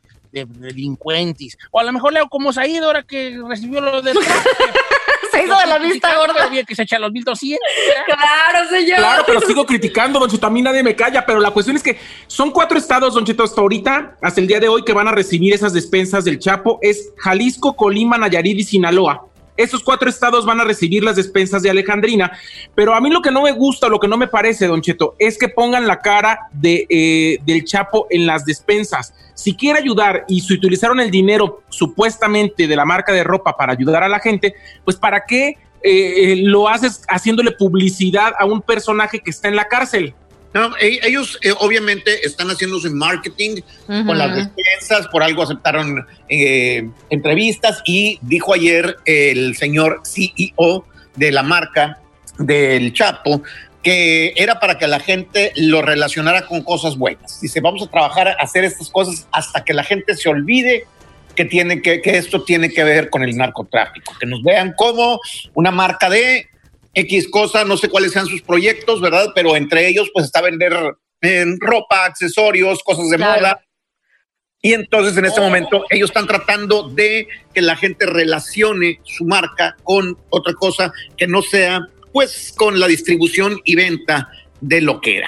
de 0.45 0.67
delincuentes. 0.67 1.57
O 1.71 1.79
a 1.79 1.83
lo 1.83 1.91
mejor 1.91 2.13
leo 2.13 2.27
como 2.29 2.53
Saíd 2.53 2.83
ahora 2.83 3.03
que 3.03 3.39
recibió 3.47 3.81
lo 3.81 4.01
del... 4.01 4.17
Se 5.31 5.43
hizo 5.43 5.57
de 5.57 5.65
la 5.67 5.77
vista 5.77 6.15
gorda. 6.15 6.47
Bien 6.47 6.65
que 6.65 6.75
se 6.75 6.83
echa 6.83 6.97
los 6.99 7.11
1200. 7.11 7.59
Claro, 8.05 8.69
señor. 8.69 8.97
Claro, 8.97 9.23
pero 9.25 9.41
sigo 9.41 9.65
criticando, 9.65 10.19
Don 10.19 10.29
Cheto. 10.29 10.47
A 10.47 10.49
mí 10.49 10.61
nadie 10.61 10.83
me 10.83 10.95
calla, 10.95 11.25
pero 11.25 11.39
la 11.39 11.51
cuestión 11.51 11.75
es 11.75 11.83
que 11.83 11.99
son 12.27 12.51
cuatro 12.51 12.77
estados, 12.77 13.13
Don 13.13 13.25
Cheto, 13.25 13.43
hasta 13.43 13.61
ahorita, 13.61 14.17
hasta 14.21 14.41
el 14.41 14.47
día 14.47 14.59
de 14.59 14.67
hoy, 14.67 14.83
que 14.83 14.93
van 14.93 15.07
a 15.07 15.11
recibir 15.11 15.53
esas 15.53 15.73
despensas 15.73 16.23
del 16.23 16.39
Chapo. 16.39 16.79
Es 16.81 17.11
Jalisco, 17.17 17.75
Colima, 17.75 18.17
Nayarit 18.17 18.59
y 18.59 18.63
Sinaloa. 18.63 19.27
Esos 19.57 19.83
cuatro 19.83 20.09
estados 20.09 20.45
van 20.45 20.61
a 20.61 20.63
recibir 20.63 21.03
las 21.03 21.15
despensas 21.15 21.63
de 21.63 21.69
Alejandrina. 21.69 22.31
Pero 22.75 22.93
a 22.93 23.01
mí 23.01 23.09
lo 23.09 23.21
que 23.21 23.31
no 23.31 23.41
me 23.41 23.51
gusta, 23.51 23.89
lo 23.89 23.99
que 23.99 24.07
no 24.07 24.17
me 24.17 24.27
parece, 24.27 24.67
Don 24.67 24.81
Cheto, 24.81 25.15
es 25.19 25.37
que 25.37 25.49
pongan 25.49 25.87
la 25.87 25.99
cara 25.99 26.47
de, 26.53 26.85
eh, 26.89 27.39
del 27.45 27.65
Chapo 27.65 28.07
en 28.09 28.25
las 28.25 28.45
despensas. 28.45 29.13
Si 29.33 29.55
quiere 29.55 29.79
ayudar 29.79 30.25
y 30.27 30.41
si 30.41 30.53
utilizaron 30.53 30.99
el 30.99 31.11
dinero 31.11 31.63
supuestamente 31.69 32.67
de 32.67 32.75
la 32.75 32.85
marca 32.85 33.11
de 33.11 33.23
ropa 33.23 33.57
para 33.57 33.73
ayudar 33.73 34.03
a 34.03 34.09
la 34.09 34.19
gente, 34.19 34.55
pues 34.85 34.97
¿para 34.97 35.25
qué 35.25 35.57
eh, 35.83 36.33
eh, 36.33 36.35
lo 36.43 36.67
haces 36.67 37.01
haciéndole 37.07 37.51
publicidad 37.51 38.33
a 38.39 38.45
un 38.45 38.61
personaje 38.61 39.19
que 39.19 39.31
está 39.31 39.47
en 39.47 39.55
la 39.55 39.67
cárcel? 39.67 40.13
No, 40.53 40.75
e- 40.77 40.99
ellos 41.03 41.37
eh, 41.43 41.53
obviamente 41.59 42.25
están 42.25 42.49
haciendo 42.49 42.79
su 42.79 42.89
marketing 42.93 43.61
con 43.85 44.17
las 44.17 44.33
despensas, 44.33 45.07
por 45.07 45.21
algo 45.21 45.43
aceptaron 45.43 46.05
eh, 46.29 46.89
entrevistas 47.09 47.81
y 47.85 48.17
dijo 48.21 48.53
ayer 48.53 48.97
el 49.05 49.55
señor 49.55 50.01
CEO 50.05 50.85
de 51.15 51.31
la 51.31 51.43
marca 51.43 51.99
del 52.39 52.93
Chapo 52.93 53.41
que 53.83 54.33
era 54.35 54.59
para 54.59 54.77
que 54.77 54.85
la 54.85 54.99
gente 54.99 55.53
lo 55.55 55.81
relacionara 55.81 56.45
con 56.45 56.61
cosas 56.61 56.97
buenas. 56.97 57.39
Dice, 57.39 57.61
vamos 57.61 57.83
a 57.83 57.89
trabajar 57.89 58.27
a 58.27 58.33
hacer 58.33 58.65
estas 58.65 58.89
cosas 58.89 59.27
hasta 59.31 59.63
que 59.63 59.73
la 59.73 59.83
gente 59.83 60.15
se 60.15 60.27
olvide 60.27 60.85
que, 61.35 61.45
tiene 61.45 61.81
que, 61.81 62.01
que 62.01 62.17
esto 62.17 62.43
tiene 62.43 62.69
que 62.69 62.83
ver 62.83 63.09
con 63.09 63.23
el 63.23 63.37
narcotráfico, 63.37 64.13
que 64.19 64.25
nos 64.25 64.43
vean 64.43 64.73
como 64.75 65.21
una 65.53 65.71
marca 65.71 66.09
de 66.09 66.49
X 66.99 67.27
cosa, 67.29 67.63
no 67.63 67.77
sé 67.77 67.89
cuáles 67.89 68.11
sean 68.11 68.25
sus 68.25 68.41
proyectos, 68.41 69.01
¿verdad? 69.01 69.31
Pero 69.35 69.55
entre 69.55 69.87
ellos 69.87 70.09
pues 70.13 70.25
está 70.25 70.41
vender 70.41 70.73
eh, 71.21 71.45
ropa, 71.59 72.05
accesorios, 72.05 72.81
cosas 72.83 73.09
de 73.09 73.17
Claro. 73.17 73.39
moda. 73.39 73.63
Y 74.61 74.73
entonces 74.73 75.15
en 75.15 75.25
este 75.25 75.39
momento 75.39 75.85
ellos 75.91 76.09
están 76.09 76.25
tratando 76.25 76.89
de 76.89 77.27
que 77.53 77.61
la 77.61 77.75
gente 77.75 78.07
relacione 78.07 78.99
su 79.03 79.25
marca 79.25 79.75
con 79.83 80.17
otra 80.29 80.53
cosa 80.53 80.91
que 81.15 81.27
no 81.27 81.41
sea 81.43 81.81
pues 82.11 82.51
con 82.57 82.79
la 82.79 82.87
distribución 82.87 83.59
y 83.63 83.75
venta 83.75 84.29
de 84.59 84.81
lo 84.81 84.99
que 84.99 85.17
era. 85.17 85.27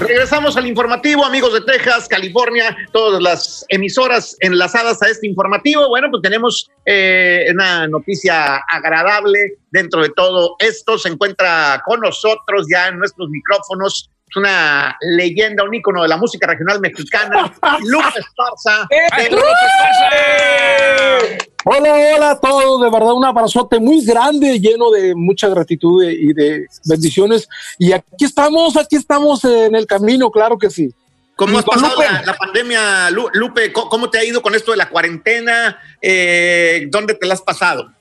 Regresamos 0.00 0.56
al 0.56 0.66
informativo, 0.66 1.24
amigos 1.26 1.52
de 1.52 1.60
Texas, 1.60 2.08
California, 2.08 2.74
todas 2.92 3.20
las 3.20 3.66
emisoras 3.68 4.36
enlazadas 4.40 5.02
a 5.02 5.08
este 5.08 5.26
informativo. 5.26 5.88
Bueno, 5.88 6.08
pues 6.10 6.22
tenemos 6.22 6.70
eh, 6.86 7.46
una 7.52 7.88
noticia 7.88 8.56
agradable 8.72 9.38
dentro 9.70 10.02
de 10.02 10.10
todo 10.10 10.56
esto. 10.60 10.96
Se 10.96 11.08
encuentra 11.08 11.82
con 11.84 12.00
nosotros 12.00 12.66
ya 12.70 12.88
en 12.88 12.98
nuestros 12.98 13.28
micrófonos. 13.28 14.10
Es 14.30 14.36
una 14.36 14.94
leyenda, 15.00 15.64
un 15.64 15.74
ícono 15.74 16.02
de 16.02 16.08
la 16.08 16.16
música 16.18 16.46
regional 16.46 16.80
mexicana, 16.80 17.50
Lupe 17.86 18.18
Esparza. 18.18 18.86
¡Maestro 19.10 19.36
Lupe 19.36 19.48
Esparza! 19.48 21.38
Hola, 21.64 21.94
hola 22.14 22.30
a 22.32 22.40
todos, 22.40 22.82
de 22.82 22.90
verdad 22.90 23.12
un 23.12 23.24
abrazote 23.24 23.78
muy 23.78 24.04
grande, 24.04 24.58
lleno 24.60 24.90
de 24.90 25.14
mucha 25.14 25.48
gratitud 25.48 26.02
y 26.04 26.32
de 26.32 26.66
bendiciones. 26.84 27.48
Y 27.78 27.92
aquí 27.92 28.24
estamos, 28.24 28.76
aquí 28.76 28.96
estamos 28.96 29.44
en 29.44 29.74
el 29.74 29.86
camino, 29.86 30.30
claro 30.30 30.58
que 30.58 30.70
sí. 30.70 30.90
¿Cómo 31.36 31.58
has 31.58 31.64
pasado 31.64 32.02
la, 32.02 32.22
la 32.22 32.34
pandemia, 32.34 33.10
Lu- 33.10 33.30
Lupe? 33.32 33.72
¿Cómo, 33.72 33.88
cómo 33.88 34.10
te 34.10 34.18
ha 34.18 34.24
ido 34.24 34.42
con 34.42 34.54
esto 34.54 34.72
de 34.72 34.76
la 34.76 34.88
cuarentena? 34.88 35.78
Eh, 36.02 36.88
¿Dónde 36.90 37.14
te 37.14 37.26
la 37.26 37.34
has 37.34 37.42
pasado? 37.42 37.92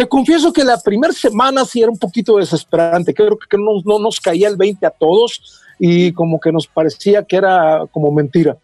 Te 0.00 0.08
confieso 0.08 0.50
que 0.50 0.64
la 0.64 0.80
primera 0.80 1.12
semana 1.12 1.62
sí 1.66 1.82
era 1.82 1.90
un 1.90 1.98
poquito 1.98 2.38
desesperante, 2.38 3.12
creo 3.12 3.38
que 3.38 3.58
no, 3.58 3.82
no 3.84 3.98
nos 3.98 4.18
caía 4.18 4.48
el 4.48 4.56
20 4.56 4.86
a 4.86 4.90
todos 4.90 5.62
y 5.78 6.14
como 6.14 6.40
que 6.40 6.50
nos 6.50 6.66
parecía 6.66 7.22
que 7.22 7.36
era 7.36 7.84
como 7.92 8.10
mentira. 8.10 8.56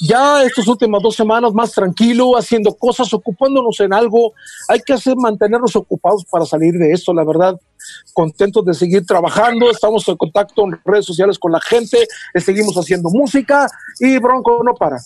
Ya 0.00 0.42
estas 0.42 0.66
últimas 0.66 1.00
dos 1.00 1.14
semanas 1.14 1.52
más 1.54 1.70
tranquilo, 1.70 2.36
haciendo 2.36 2.74
cosas, 2.74 3.14
ocupándonos 3.14 3.78
en 3.78 3.92
algo, 3.92 4.32
hay 4.66 4.80
que 4.80 4.92
hacer 4.92 5.14
mantenernos 5.16 5.76
ocupados 5.76 6.24
para 6.24 6.44
salir 6.46 6.74
de 6.74 6.90
esto, 6.90 7.14
la 7.14 7.22
verdad, 7.22 7.60
contentos 8.12 8.64
de 8.64 8.74
seguir 8.74 9.06
trabajando, 9.06 9.70
estamos 9.70 10.08
en 10.08 10.16
contacto 10.16 10.64
en 10.64 10.80
redes 10.84 11.06
sociales 11.06 11.38
con 11.38 11.52
la 11.52 11.60
gente, 11.60 12.08
seguimos 12.34 12.74
haciendo 12.74 13.08
música 13.08 13.68
y 14.00 14.18
Bronco 14.18 14.64
no 14.64 14.74
para. 14.74 14.96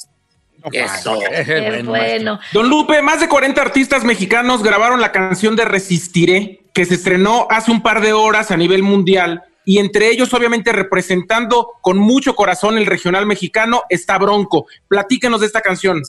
Eso. 0.72 1.18
Qué 1.46 1.83
bueno. 1.85 2.38
Don 2.52 2.68
Lupe, 2.68 3.02
más 3.02 3.20
de 3.20 3.29
40 3.29 3.61
artistas 3.61 4.05
mexicanos 4.05 4.62
grabaron 4.62 5.00
la 5.00 5.12
canción 5.12 5.57
de 5.57 5.64
Resistiré, 5.64 6.66
que 6.72 6.85
se 6.85 6.94
estrenó 6.94 7.46
hace 7.50 7.70
un 7.70 7.83
par 7.83 8.00
de 8.00 8.12
horas 8.12 8.50
a 8.50 8.57
nivel 8.57 8.83
mundial. 8.83 9.42
Y 9.64 9.79
entre 9.79 10.11
ellos, 10.11 10.33
obviamente, 10.33 10.72
representando 10.72 11.72
con 11.81 11.98
mucho 11.98 12.37
corazón 12.37 12.79
el 12.79 12.87
regional 12.87 13.26
mexicano, 13.26 13.83
está 13.88 14.16
Bronco. 14.18 14.66
Platíquenos 14.87 15.40
de 15.40 15.46
esta 15.46 15.61
canción. 15.61 16.02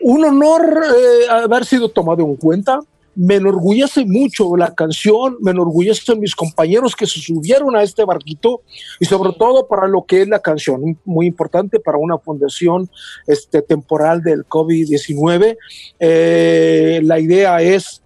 un 0.00 0.24
honor 0.24 0.82
eh, 0.84 1.28
haber 1.30 1.66
sido 1.66 1.90
tomado 1.90 2.22
en 2.24 2.36
cuenta. 2.36 2.80
Me 3.16 3.36
enorgullece 3.36 4.04
mucho 4.04 4.56
la 4.56 4.74
canción, 4.74 5.36
me 5.40 5.52
enorgullecen 5.52 6.20
mis 6.20 6.34
compañeros 6.34 6.96
que 6.96 7.06
se 7.06 7.20
subieron 7.20 7.76
a 7.76 7.82
este 7.82 8.04
barquito 8.04 8.62
y 9.00 9.04
sobre 9.04 9.32
todo 9.32 9.66
para 9.68 9.86
lo 9.86 10.04
que 10.04 10.22
es 10.22 10.28
la 10.28 10.40
canción, 10.40 10.98
muy 11.04 11.26
importante 11.26 11.80
para 11.80 11.98
una 11.98 12.18
fundación 12.18 12.90
este, 13.26 13.62
temporal 13.62 14.22
del 14.22 14.46
COVID-19. 14.46 15.56
Eh, 16.00 17.00
la 17.02 17.20
idea 17.20 17.60
es 17.62 18.02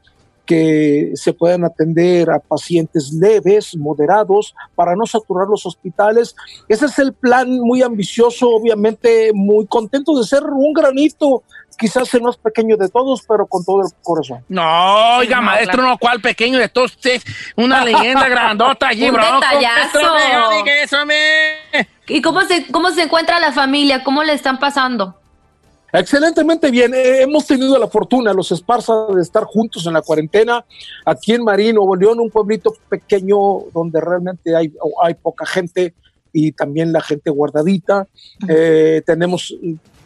que 0.48 1.12
se 1.12 1.34
puedan 1.34 1.62
atender 1.62 2.30
a 2.30 2.38
pacientes 2.38 3.12
leves, 3.12 3.76
moderados, 3.76 4.54
para 4.74 4.96
no 4.96 5.04
saturar 5.04 5.46
los 5.46 5.66
hospitales. 5.66 6.34
Ese 6.68 6.86
es 6.86 6.98
el 6.98 7.12
plan 7.12 7.50
muy 7.60 7.82
ambicioso, 7.82 8.48
obviamente 8.48 9.30
muy 9.34 9.66
contento 9.66 10.18
de 10.18 10.24
ser 10.24 10.44
un 10.44 10.72
granito, 10.72 11.42
quizás 11.76 12.12
el 12.14 12.22
más 12.22 12.36
pequeño 12.36 12.76
de 12.76 12.88
todos, 12.88 13.22
pero 13.28 13.46
con 13.46 13.64
todo 13.64 13.82
el 13.82 13.88
corazón. 14.02 14.44
No, 14.48 15.18
oiga, 15.18 15.36
No, 15.36 15.42
maestro, 15.42 15.74
claro. 15.74 15.88
no, 15.90 15.98
¿cuál 15.98 16.20
pequeño 16.20 16.58
de 16.58 16.68
todos 16.68 16.92
ustedes? 16.92 17.24
Una 17.56 17.84
leyenda 17.84 18.28
grandota 18.28 18.88
allí, 18.88 19.08
Un 19.08 19.14
Bronco. 19.14 19.40
detallazo. 19.40 19.98
¿Y 22.08 22.22
cómo 22.22 22.42
se, 22.42 22.66
cómo 22.72 22.90
se 22.90 23.02
encuentra 23.02 23.38
la 23.38 23.52
familia? 23.52 24.02
¿Cómo 24.02 24.22
le 24.24 24.32
están 24.32 24.58
pasando? 24.58 25.14
Excelentemente 25.92 26.70
bien. 26.70 26.92
Eh, 26.94 27.22
hemos 27.22 27.46
tenido 27.46 27.78
la 27.78 27.88
fortuna, 27.88 28.32
los 28.32 28.52
Esparza, 28.52 29.06
de 29.14 29.22
estar 29.22 29.44
juntos 29.44 29.86
en 29.86 29.94
la 29.94 30.02
cuarentena 30.02 30.64
aquí 31.04 31.32
en 31.32 31.44
Marín, 31.44 31.76
Nuevo 31.76 31.96
León, 31.96 32.20
un 32.20 32.30
pueblito 32.30 32.74
pequeño 32.88 33.36
donde 33.72 34.00
realmente 34.00 34.54
hay, 34.54 34.72
hay 35.02 35.14
poca 35.14 35.46
gente 35.46 35.94
y 36.32 36.52
también 36.52 36.92
la 36.92 37.00
gente 37.00 37.30
guardadita. 37.30 38.06
Eh, 38.48 39.02
tenemos 39.06 39.54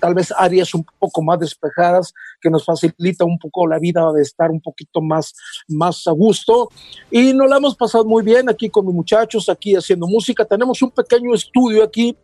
tal 0.03 0.15
vez 0.15 0.35
áreas 0.37 0.75
un 0.75 0.85
poco 0.99 1.23
más 1.23 1.39
despejadas 1.39 2.13
que 2.41 2.51
nos 2.51 2.65
facilita 2.65 3.25
un 3.25 3.39
poco 3.39 3.69
la 3.69 3.79
vida 3.79 4.13
de 4.13 4.23
estar 4.23 4.51
un 4.51 4.61
poquito 4.61 5.01
más, 5.01 5.33
más 5.69 6.09
a 6.09 6.11
gusto. 6.11 6.71
Y 7.09 7.33
nos 7.33 7.49
la 7.49 7.59
hemos 7.59 7.77
pasado 7.77 8.05
muy 8.05 8.25
bien 8.25 8.51
aquí 8.51 8.69
con 8.69 8.85
mis 8.85 8.97
muchachos, 8.97 9.49
aquí 9.49 9.77
haciendo 9.77 10.09
música. 10.09 10.45
Tenemos 10.45 10.83
un 10.83 10.91
pequeño 10.91 11.33
estudio 11.33 11.85
aquí 11.85 12.17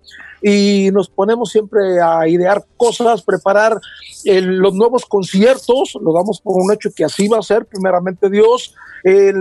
y 0.43 0.91
nos 0.93 1.09
ponemos 1.09 1.51
siempre 1.51 2.01
a 2.03 2.27
idear 2.27 2.65
cosas, 2.77 3.23
preparar 3.23 3.79
eh, 4.25 4.41
los 4.41 4.75
nuevos 4.75 5.07
conciertos, 5.07 5.97
lo 6.03 6.13
damos 6.13 6.41
por 6.41 6.61
un 6.61 6.73
hecho 6.73 6.91
que 6.93 7.05
así 7.05 7.29
va 7.29 7.39
a 7.39 7.43
ser, 7.43 7.65
primeramente 7.65 8.29
Dios, 8.29 8.75
el 9.05 9.37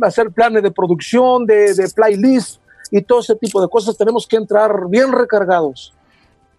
hacer 0.00 0.30
planes 0.30 0.62
de 0.62 0.70
producción, 0.70 1.44
de, 1.44 1.74
de 1.74 1.88
playlist 1.88 2.60
y 2.92 3.02
todo 3.02 3.18
ese 3.18 3.34
tipo 3.34 3.60
de 3.60 3.68
cosas, 3.68 3.96
tenemos 3.96 4.28
que 4.28 4.36
entrar 4.36 4.88
bien 4.88 5.10
recargados. 5.10 5.92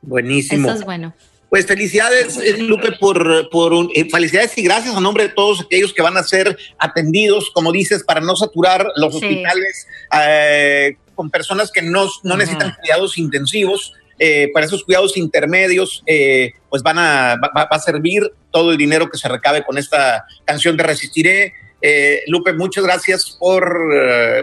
Buenísimo. 0.02 0.68
Eso 0.70 0.80
es 0.80 0.86
bueno. 0.86 1.14
Pues 1.50 1.66
felicidades, 1.66 2.38
eh, 2.38 2.58
Lupe, 2.60 2.94
por, 2.94 3.50
por 3.50 3.74
un, 3.74 3.92
eh, 3.94 4.08
felicidades 4.10 4.58
y 4.58 4.64
gracias 4.64 4.96
a 4.96 5.02
nombre 5.02 5.24
de 5.24 5.30
todos 5.34 5.60
aquellos 5.60 5.94
que 5.94 6.02
van 6.02 6.16
a 6.16 6.24
ser 6.24 6.58
atendidos, 6.80 7.52
como 7.52 7.74
dices, 7.74 8.04
para 8.06 8.22
no 8.22 8.38
saturar 8.38 8.88
los 8.96 9.20
Sí. 9.20 9.26
hospitales 9.26 9.86
eh, 10.18 10.96
con 11.14 11.30
personas 11.30 11.70
que 11.70 11.82
no, 11.82 12.08
no 12.24 12.38
necesitan 12.38 12.74
cuidados 12.80 13.18
intensivos. 13.18 13.94
eh, 14.24 14.52
para 14.54 14.68
esos 14.68 14.84
cuidados 14.84 15.18
intermedios, 15.18 16.04
eh, 16.06 16.52
pues 16.70 16.84
van 16.84 17.00
a, 17.00 17.38
va, 17.44 17.50
va 17.56 17.68
a 17.72 17.80
servir 17.80 18.22
todo 18.52 18.70
el 18.72 18.78
dinero 18.78 19.10
que 19.10 19.18
se 19.18 19.28
recabe 19.28 19.64
con 19.64 19.80
esta 19.80 20.26
canción 20.46 20.78
de 20.78 20.84
Resistiré. 20.84 21.54
Eh, 21.82 22.22
Lupe, 22.28 22.54
muchas 22.54 22.84
gracias 22.84 23.36
por, 23.40 23.66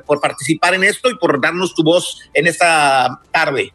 por 0.04 0.20
participar 0.20 0.74
en 0.74 0.82
esto 0.82 1.08
y 1.08 1.14
por 1.16 1.40
darnos 1.40 1.76
tu 1.76 1.84
voz 1.84 2.18
en 2.34 2.48
esta 2.48 3.20
tarde. 3.30 3.72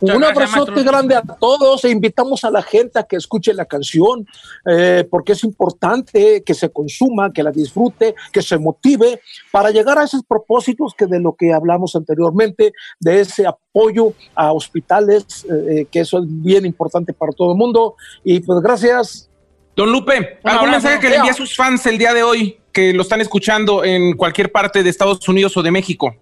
Muchas 0.00 0.16
Un 0.16 0.24
abrazote 0.24 0.70
maestro. 0.72 0.92
grande 0.92 1.14
a 1.14 1.22
todos 1.22 1.84
e 1.84 1.90
invitamos 1.90 2.44
a 2.44 2.50
la 2.50 2.62
gente 2.62 2.98
a 2.98 3.04
que 3.04 3.16
escuche 3.16 3.54
la 3.54 3.64
canción, 3.64 4.26
eh, 4.66 5.06
porque 5.08 5.32
es 5.32 5.44
importante 5.44 6.42
que 6.44 6.52
se 6.52 6.70
consuma, 6.70 7.32
que 7.32 7.42
la 7.42 7.52
disfrute, 7.52 8.14
que 8.32 8.42
se 8.42 8.58
motive 8.58 9.20
para 9.52 9.70
llegar 9.70 9.98
a 9.98 10.04
esos 10.04 10.22
propósitos 10.24 10.94
que 10.94 11.06
de 11.06 11.20
lo 11.20 11.34
que 11.34 11.52
hablamos 11.52 11.94
anteriormente, 11.94 12.72
de 12.98 13.20
ese 13.20 13.46
apoyo 13.46 14.12
a 14.34 14.52
hospitales, 14.52 15.46
eh, 15.50 15.86
que 15.90 16.00
eso 16.00 16.18
es 16.18 16.24
bien 16.26 16.66
importante 16.66 17.12
para 17.12 17.32
todo 17.32 17.52
el 17.52 17.58
mundo. 17.58 17.94
Y 18.24 18.40
pues 18.40 18.60
gracias. 18.60 19.30
Don 19.76 19.90
Lupe, 19.90 20.38
¿algún 20.44 20.70
mensaje 20.70 21.00
que 21.00 21.08
le 21.08 21.16
envía 21.16 21.32
a 21.32 21.34
sus 21.34 21.56
fans 21.56 21.84
el 21.86 21.98
día 21.98 22.14
de 22.14 22.22
hoy 22.22 22.58
que 22.72 22.92
lo 22.92 23.02
están 23.02 23.20
escuchando 23.20 23.84
en 23.84 24.16
cualquier 24.16 24.50
parte 24.50 24.82
de 24.82 24.90
Estados 24.90 25.26
Unidos 25.28 25.56
o 25.56 25.62
de 25.62 25.70
México? 25.70 26.14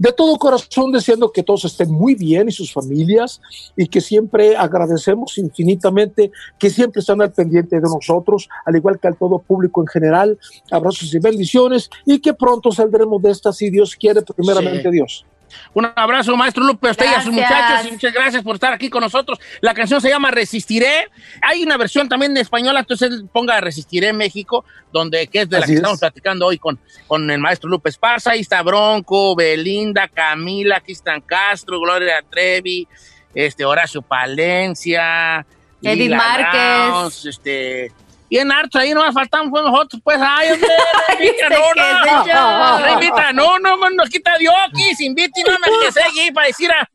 De 0.00 0.12
todo 0.12 0.38
corazón 0.38 0.92
deseando 0.92 1.30
que 1.30 1.42
todos 1.42 1.66
estén 1.66 1.92
muy 1.92 2.14
bien 2.14 2.48
y 2.48 2.52
sus 2.52 2.72
familias 2.72 3.38
y 3.76 3.86
que 3.86 4.00
siempre 4.00 4.56
agradecemos 4.56 5.36
infinitamente 5.36 6.32
que 6.58 6.70
siempre 6.70 7.00
están 7.00 7.20
al 7.20 7.32
pendiente 7.32 7.76
de 7.76 7.82
nosotros, 7.82 8.48
al 8.64 8.76
igual 8.76 8.98
que 8.98 9.08
al 9.08 9.18
todo 9.18 9.38
público 9.40 9.82
en 9.82 9.88
general. 9.88 10.38
Abrazos 10.70 11.12
y 11.12 11.18
bendiciones 11.18 11.90
y 12.06 12.18
que 12.18 12.32
pronto 12.32 12.72
saldremos 12.72 13.20
de 13.20 13.30
esta 13.30 13.52
si 13.52 13.68
Dios 13.68 13.94
quiere, 13.94 14.22
primeramente 14.22 14.84
Sí. 14.84 14.90
Dios. 14.90 15.26
Un 15.72 15.90
abrazo, 15.94 16.36
maestro 16.36 16.64
Lupe, 16.64 16.88
a 16.88 16.90
usted 16.92 17.06
y 17.06 17.14
a 17.14 17.22
sus 17.22 17.32
muchachos. 17.32 17.86
Y 17.86 17.92
muchas 17.92 18.12
gracias 18.12 18.42
por 18.42 18.54
estar 18.54 18.72
aquí 18.72 18.90
con 18.90 19.02
nosotros. 19.02 19.38
La 19.60 19.74
canción 19.74 20.00
se 20.00 20.08
llama 20.08 20.30
Resistiré. 20.30 21.10
Hay 21.42 21.62
una 21.62 21.76
versión 21.76 22.08
también 22.08 22.32
en 22.32 22.38
española, 22.38 22.80
entonces 22.80 23.22
ponga 23.32 23.60
Resistiré 23.60 24.12
México, 24.12 24.64
donde 24.92 25.26
que 25.26 25.42
es 25.42 25.48
de 25.48 25.60
la 25.60 25.66
que 25.66 25.72
es. 25.72 25.78
estamos 25.78 26.00
platicando 26.00 26.46
hoy 26.46 26.58
con, 26.58 26.78
con 27.06 27.30
el 27.30 27.38
maestro 27.38 27.68
Lupe 27.68 27.90
Esparza. 27.90 28.32
Ahí 28.32 28.40
está 28.40 28.62
Bronco, 28.62 29.34
Belinda, 29.36 30.08
Camila, 30.08 30.78
aquí 30.78 30.92
están 30.92 31.20
Castro, 31.20 31.80
Gloria 31.80 32.22
Trevi, 32.28 32.86
este, 33.34 33.64
Horacio 33.64 34.02
Palencia, 34.02 35.46
Edith 35.82 36.12
Márquez. 36.12 37.26
Este. 37.26 37.92
Y 38.30 38.38
en 38.38 38.50
hartos 38.52 38.80
ahí 38.80 38.94
nomás 38.94 39.12
faltamos 39.12 39.50
fue 39.50 39.60
nosotros, 39.60 40.00
pues, 40.04 40.16
ay, 40.20 40.52
hombre, 40.52 40.68
invita, 41.18 41.48
no, 41.48 42.78
no, 42.78 42.92
invita, 42.94 43.32
no, 43.32 43.58
no, 43.58 43.76
no, 43.76 43.90
nos 43.90 44.08
quita 44.08 44.38
Dios 44.38 44.54
aquí, 44.68 44.94
se 44.94 45.04
invite, 45.04 45.42
no 45.42 45.50
me 45.58 45.88
que 45.92 46.00
allí 46.00 46.30
para 46.30 46.46
decir 46.46 46.70
a- 46.70 46.88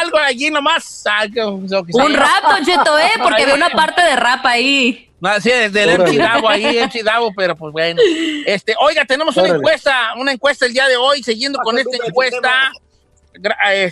algo 0.00 0.16
allí 0.18 0.50
nomás. 0.50 1.04
algo. 1.06 1.56
Un 1.56 2.14
rap, 2.14 2.44
Don 2.50 2.64
Cheto, 2.64 2.98
¿eh? 2.98 3.10
Porque 3.22 3.44
veo 3.44 3.54
una 3.56 3.70
parte 3.70 4.02
de 4.02 4.16
rap 4.16 4.46
ahí. 4.46 5.10
No, 5.20 5.40
sí, 5.40 5.50
desde 5.50 5.82
el. 5.82 5.98
MC 6.00 6.16
Davo 6.16 6.48
ahí, 6.48 6.78
MC 6.78 7.02
Davo, 7.02 7.32
pero 7.36 7.56
pues 7.56 7.72
bueno. 7.72 8.00
Este, 8.46 8.74
oiga, 8.78 9.04
tenemos 9.04 9.36
una 9.36 9.44
Órale. 9.46 9.58
encuesta, 9.58 10.14
una 10.16 10.32
encuesta 10.32 10.64
el 10.66 10.72
día 10.72 10.86
de 10.86 10.96
hoy, 10.96 11.22
siguiendo 11.24 11.58
con 11.58 11.76
esta 11.76 11.96
encuesta. 12.06 12.72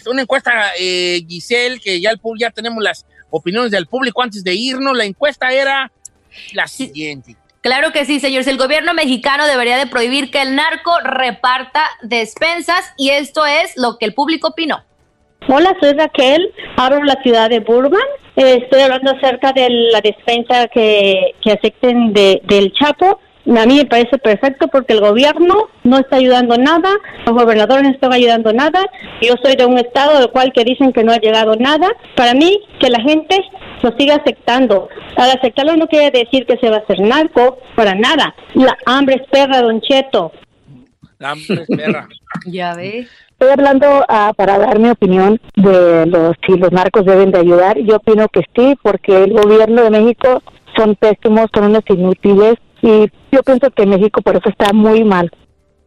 una 0.07 0.23
encuesta, 0.23 0.73
eh, 0.79 1.23
Giselle, 1.29 1.81
que 1.81 2.01
ya, 2.01 2.11
el, 2.11 2.21
ya 2.39 2.51
tenemos 2.51 2.83
las 2.83 3.05
opiniones 3.31 3.71
del 3.73 3.87
público 3.87 4.23
antes 4.23 4.43
de 4.45 4.55
irnos. 4.55 4.97
La 4.97 5.05
encuesta 5.05 5.53
era 5.53 5.91
la 6.53 6.67
siguiente. 6.67 7.37
Claro 7.61 7.91
que 7.93 8.05
sí, 8.05 8.21
señores. 8.21 8.47
El 8.47 8.59
gobierno 8.59 8.95
mexicano 8.95 9.47
debería 9.47 9.77
de 9.77 9.89
prohibir 9.89 10.31
que 10.31 10.41
el 10.41 10.55
narco 10.55 10.93
reparta 11.03 11.83
despensas 12.03 12.93
y 12.97 13.11
esto 13.11 13.45
es 13.45 13.77
lo 13.77 13.99
que 13.99 14.07
el 14.07 14.15
público 14.15 14.49
opinó. 14.49 14.85
Hola, 15.49 15.77
soy 15.81 15.93
Raquel, 15.93 16.53
hablo 16.77 16.99
de 16.99 17.07
la 17.07 17.23
ciudad 17.23 17.51
de 17.51 17.61
Burbank. 17.61 18.03
Eh, 18.37 18.61
estoy 18.63 18.83
hablando 18.83 19.13
acerca 19.13 19.53
de 19.53 19.69
la 19.69 20.01
despensa 20.01 20.69
que, 20.69 21.35
que 21.43 21.53
acepten 21.53 22.13
de, 22.13 22.41
del 22.45 22.73
Chapo. 22.73 23.21
A 23.49 23.65
mí 23.65 23.77
me 23.77 23.85
parece 23.85 24.19
perfecto 24.19 24.67
porque 24.67 24.93
el 24.93 25.01
gobierno 25.01 25.69
no 25.85 25.99
está 25.99 26.17
ayudando 26.17 26.57
nada, 26.57 26.91
los 27.25 27.35
gobernadores 27.35 27.85
no 27.85 27.91
están 27.91 28.13
ayudando 28.13 28.53
nada. 28.53 28.85
Yo 29.23 29.35
soy 29.41 29.55
de 29.55 29.65
un 29.65 29.79
estado 29.79 30.19
del 30.19 30.31
cual 30.31 30.53
que 30.53 30.65
dicen 30.65 30.93
que 30.93 31.05
no 31.05 31.13
ha 31.13 31.19
llegado 31.19 31.55
nada. 31.55 31.89
Para 32.17 32.35
mí, 32.35 32.61
que 32.81 32.91
la 32.91 33.01
gente 33.01 33.39
lo 33.83 33.97
siga 33.97 34.17
aceptando. 34.17 34.89
Al 35.17 35.31
aceptarlo 35.31 35.77
no 35.77 35.87
quiere 35.87 36.11
decir 36.11 36.45
que 36.45 36.57
se 36.59 36.71
va 36.71 36.79
a 36.79 36.81
hacer 36.81 36.99
narco, 37.01 37.59
para 37.77 37.95
nada. 37.95 38.35
La 38.55 38.77
hambre 38.85 39.23
es 39.23 39.29
perra, 39.31 39.63
Don 39.63 39.81
Cheto. 39.81 40.33
La 41.19 41.31
hambre 41.31 41.65
es 41.69 41.77
perra. 41.77 42.09
Ya 42.47 42.75
ve. 42.75 43.07
Estoy 43.31 43.49
hablando 43.51 44.05
ah, 44.09 44.33
para 44.37 44.59
dar 44.59 44.79
mi 44.79 44.91
opinión 44.91 45.41
de 45.55 46.05
los 46.07 46.35
si 46.45 46.59
los 46.59 46.73
narcos 46.73 47.07
deben 47.07 47.31
de 47.31 47.39
ayudar. 47.39 47.79
Yo 47.79 47.97
opino 47.97 48.29
que 48.29 48.41
sí, 48.55 48.77
porque 48.83 49.25
el 49.25 49.33
gobierno 49.33 49.83
de 49.83 49.91
México 49.91 50.43
son 50.77 50.97
pésimos, 50.97 51.47
son 51.55 51.67
unos 51.67 51.83
inútiles 51.89 52.57
y 52.87 53.11
yo 53.33 53.43
pienso 53.43 53.71
que 53.71 53.85
México 53.87 54.23
por 54.23 54.37
eso 54.37 54.49
está 54.49 54.73
muy 54.73 55.03
mal. 55.05 55.31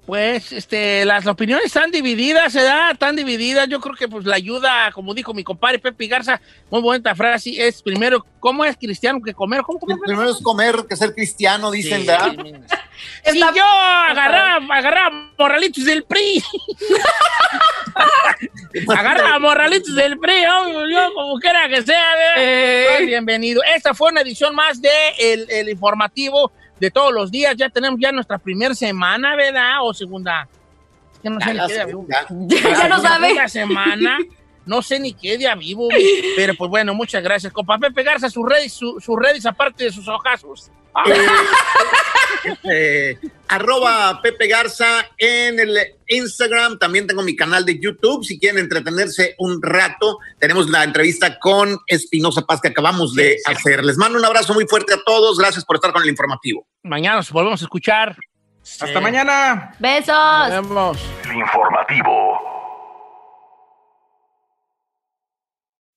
Pues, 0.09 0.51
este, 0.53 1.05
las 1.05 1.27
opiniones 1.27 1.67
están 1.67 1.91
divididas, 1.91 2.51
se 2.51 2.63
da, 2.63 2.89
están 2.89 3.15
divididas. 3.15 3.69
Yo 3.69 3.79
creo 3.79 3.93
que, 3.93 4.07
pues, 4.07 4.25
la 4.25 4.37
ayuda, 4.37 4.91
como 4.91 5.13
dijo 5.13 5.35
mi 5.35 5.43
compadre 5.43 5.77
Pepe 5.77 6.07
Garza, 6.07 6.41
muy 6.71 6.81
buena 6.81 7.13
frase, 7.13 7.51
es 7.67 7.83
primero, 7.83 8.25
¿cómo 8.39 8.65
es 8.65 8.75
cristiano 8.75 9.19
que 9.23 9.35
comer? 9.35 9.61
¿Cómo 9.61 9.77
comer? 9.77 9.97
Primero 10.03 10.31
es 10.31 10.41
comer 10.41 10.77
que 10.89 10.95
ser 10.95 11.13
cristiano, 11.13 11.69
dicen, 11.69 12.01
Sí. 12.01 12.07
¿verdad? 12.07 12.33
Si 13.23 13.39
yo 13.39 13.63
agarraba, 13.63 14.75
agarraba 14.75 15.31
morralitos 15.37 15.85
del 15.85 16.03
PRI, 16.03 16.43
agarraba 18.89 19.37
morralitos 19.37 19.93
del 19.93 20.17
PRI, 20.17 20.41
yo, 20.41 20.87
yo 20.87 21.13
como 21.13 21.37
quiera 21.37 21.69
que 21.69 21.83
sea. 21.83 22.13
Pues, 22.33 23.05
bienvenido. 23.05 23.61
Esta 23.75 23.93
fue 23.93 24.09
una 24.09 24.21
edición 24.21 24.55
más 24.55 24.81
de 24.81 24.89
el, 25.19 25.45
el 25.51 25.69
informativo 25.69 26.51
de 26.79 26.91
todos 26.91 27.13
los 27.13 27.31
días. 27.31 27.55
Ya 27.57 27.69
tenemos 27.69 27.99
ya 27.99 28.11
nuestra 28.11 28.37
primera 28.37 28.73
semana, 28.75 29.35
¿verdad? 29.35 29.77
O 29.83 29.93
segunda. 29.93 30.47
Que 31.21 31.29
no 31.29 31.39
sé 31.39 31.47
Ya 31.47 31.53
la 31.53 31.67
segunda. 31.67 32.25
vivo. 32.29 32.59
Ya 32.59 32.87
no 32.87 32.99
sabe. 33.01 33.49
Semana. 33.49 34.17
No 34.69 34.83
sé 34.83 34.99
ni 34.99 35.13
qué 35.13 35.35
día 35.37 35.55
vivo, 35.55 35.87
pero 36.35 36.53
pues 36.53 36.69
bueno, 36.69 36.93
muchas 36.93 37.23
gracias. 37.23 37.51
Con 37.51 37.65
Pepe 37.65 38.03
Garza, 38.03 38.29
sus 38.29 38.45
redes, 38.47 38.71
su- 38.71 38.99
sus 38.99 39.15
redes 39.17 39.45
aparte 39.47 39.85
de 39.85 39.91
sus 39.91 40.07
ojazos. 40.07 40.69
Eh, 42.71 43.17
arroba 43.47 44.21
Pepe 44.21 44.47
Garza 44.47 45.05
en 45.17 45.59
el 45.59 45.77
Instagram. 46.07 46.77
También 46.79 47.07
tengo 47.07 47.21
mi 47.21 47.35
canal 47.35 47.65
de 47.65 47.79
YouTube. 47.79 48.23
Si 48.23 48.39
quieren 48.39 48.59
entretenerse 48.59 49.35
un 49.39 49.61
rato, 49.61 50.19
tenemos 50.39 50.69
la 50.69 50.83
entrevista 50.83 51.37
con 51.39 51.77
Espinosa 51.87 52.43
Paz 52.43 52.61
que 52.61 52.69
acabamos 52.69 53.13
de 53.15 53.37
hacer. 53.45 53.83
Les 53.83 53.97
mando 53.97 54.17
un 54.17 54.25
abrazo 54.25 54.53
muy 54.53 54.65
fuerte 54.67 54.93
a 54.93 54.99
todos. 55.05 55.37
Gracias 55.37 55.65
por 55.65 55.75
estar 55.77 55.91
con 55.91 56.03
el 56.03 56.09
informativo. 56.09 56.65
Mañana 56.83 57.17
nos 57.17 57.31
volvemos 57.31 57.61
a 57.61 57.65
escuchar. 57.65 58.15
Hasta 58.81 59.01
mañana. 59.01 59.73
Besos. 59.79 60.15
Nos 60.15 60.49
vemos. 60.51 60.97
El 61.25 61.37
informativo. 61.37 62.38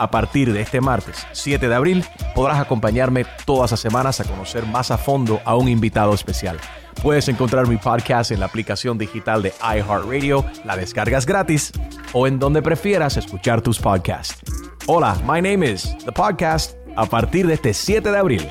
A 0.00 0.10
partir 0.10 0.50
de 0.54 0.62
este 0.62 0.80
martes 0.80 1.26
7 1.32 1.68
de 1.68 1.74
abril 1.74 2.06
podrás 2.34 2.58
acompañarme 2.58 3.26
todas 3.44 3.72
las 3.72 3.80
semanas 3.80 4.18
a 4.18 4.24
conocer 4.24 4.64
más 4.64 4.90
a 4.90 4.96
fondo 4.96 5.42
a 5.44 5.56
un 5.56 5.68
invitado 5.68 6.14
especial. 6.14 6.58
Puedes 7.02 7.28
encontrar 7.28 7.68
mi 7.68 7.76
podcast 7.76 8.30
en 8.30 8.40
la 8.40 8.46
aplicación 8.46 8.96
digital 8.96 9.42
de 9.42 9.52
iHeartRadio, 9.60 10.46
la 10.64 10.78
descargas 10.78 11.26
gratis 11.26 11.72
o 12.14 12.26
en 12.26 12.38
donde 12.38 12.62
prefieras 12.62 13.18
escuchar 13.18 13.60
tus 13.60 13.78
podcasts. 13.78 14.40
Hola, 14.86 15.20
my 15.26 15.42
name 15.42 15.70
is 15.70 15.94
The 16.06 16.12
Podcast 16.12 16.76
a 16.96 17.04
partir 17.04 17.46
de 17.46 17.52
este 17.52 17.74
7 17.74 18.10
de 18.10 18.16
abril. 18.16 18.48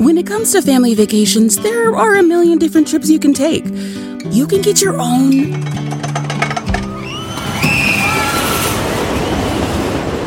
When 0.00 0.18
it 0.18 0.26
comes 0.26 0.50
to 0.54 0.60
family 0.60 0.96
vacations, 0.96 1.56
there 1.62 1.94
are 1.94 2.18
a 2.18 2.22
million 2.24 2.58
different 2.58 2.88
trips 2.88 3.08
you 3.08 3.20
can 3.20 3.32
take. 3.32 3.64
You 4.32 4.48
can 4.48 4.60
get 4.60 4.82
your 4.82 5.00
own 5.00 5.95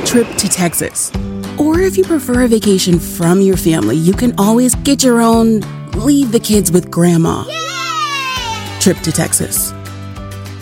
trip 0.09 0.27
to 0.37 0.49
Texas. 0.49 1.11
Or 1.59 1.81
if 1.81 1.95
you 1.95 2.03
prefer 2.03 2.41
a 2.41 2.47
vacation 2.47 2.97
from 2.97 3.41
your 3.41 3.57
family, 3.57 3.95
you 3.95 4.13
can 4.13 4.33
always 4.39 4.73
get 4.73 5.03
your 5.03 5.21
own 5.21 5.59
leave 5.91 6.31
the 6.31 6.39
kids 6.39 6.71
with 6.71 6.89
grandma 6.89 7.43
trip 8.79 8.97
to 8.99 9.11
Texas. 9.11 9.71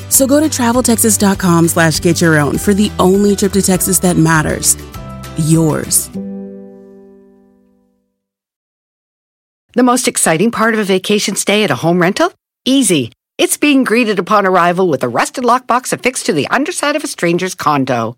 So 0.10 0.28
go 0.28 0.42
to 0.42 0.48
traveltexas.com 0.48 1.70
slash 1.70 2.02
get 2.02 2.20
your 2.20 2.38
own 2.38 2.58
for 2.58 2.74
the 2.74 2.92
only 3.00 3.38
trip 3.38 3.54
to 3.54 3.62
Texas 3.62 4.00
that 4.00 4.18
matters. 4.18 4.76
Yours. 5.38 6.10
The 9.74 9.84
most 9.84 10.10
exciting 10.10 10.52
part 10.52 10.74
of 10.74 10.80
a 10.82 10.84
vacation 10.84 11.36
stay 11.36 11.64
at 11.64 11.72
a 11.72 11.76
home 11.76 12.02
rental? 12.02 12.34
Easy. 12.66 13.12
It's 13.38 13.56
being 13.56 13.86
greeted 13.86 14.20
upon 14.20 14.46
arrival 14.46 14.90
with 14.90 15.04
a 15.04 15.08
rusted 15.08 15.46
lockbox 15.46 15.94
affixed 15.94 16.26
to 16.26 16.34
the 16.34 16.48
underside 16.48 16.96
of 16.98 17.04
a 17.04 17.08
stranger's 17.08 17.54
condo. 17.54 18.18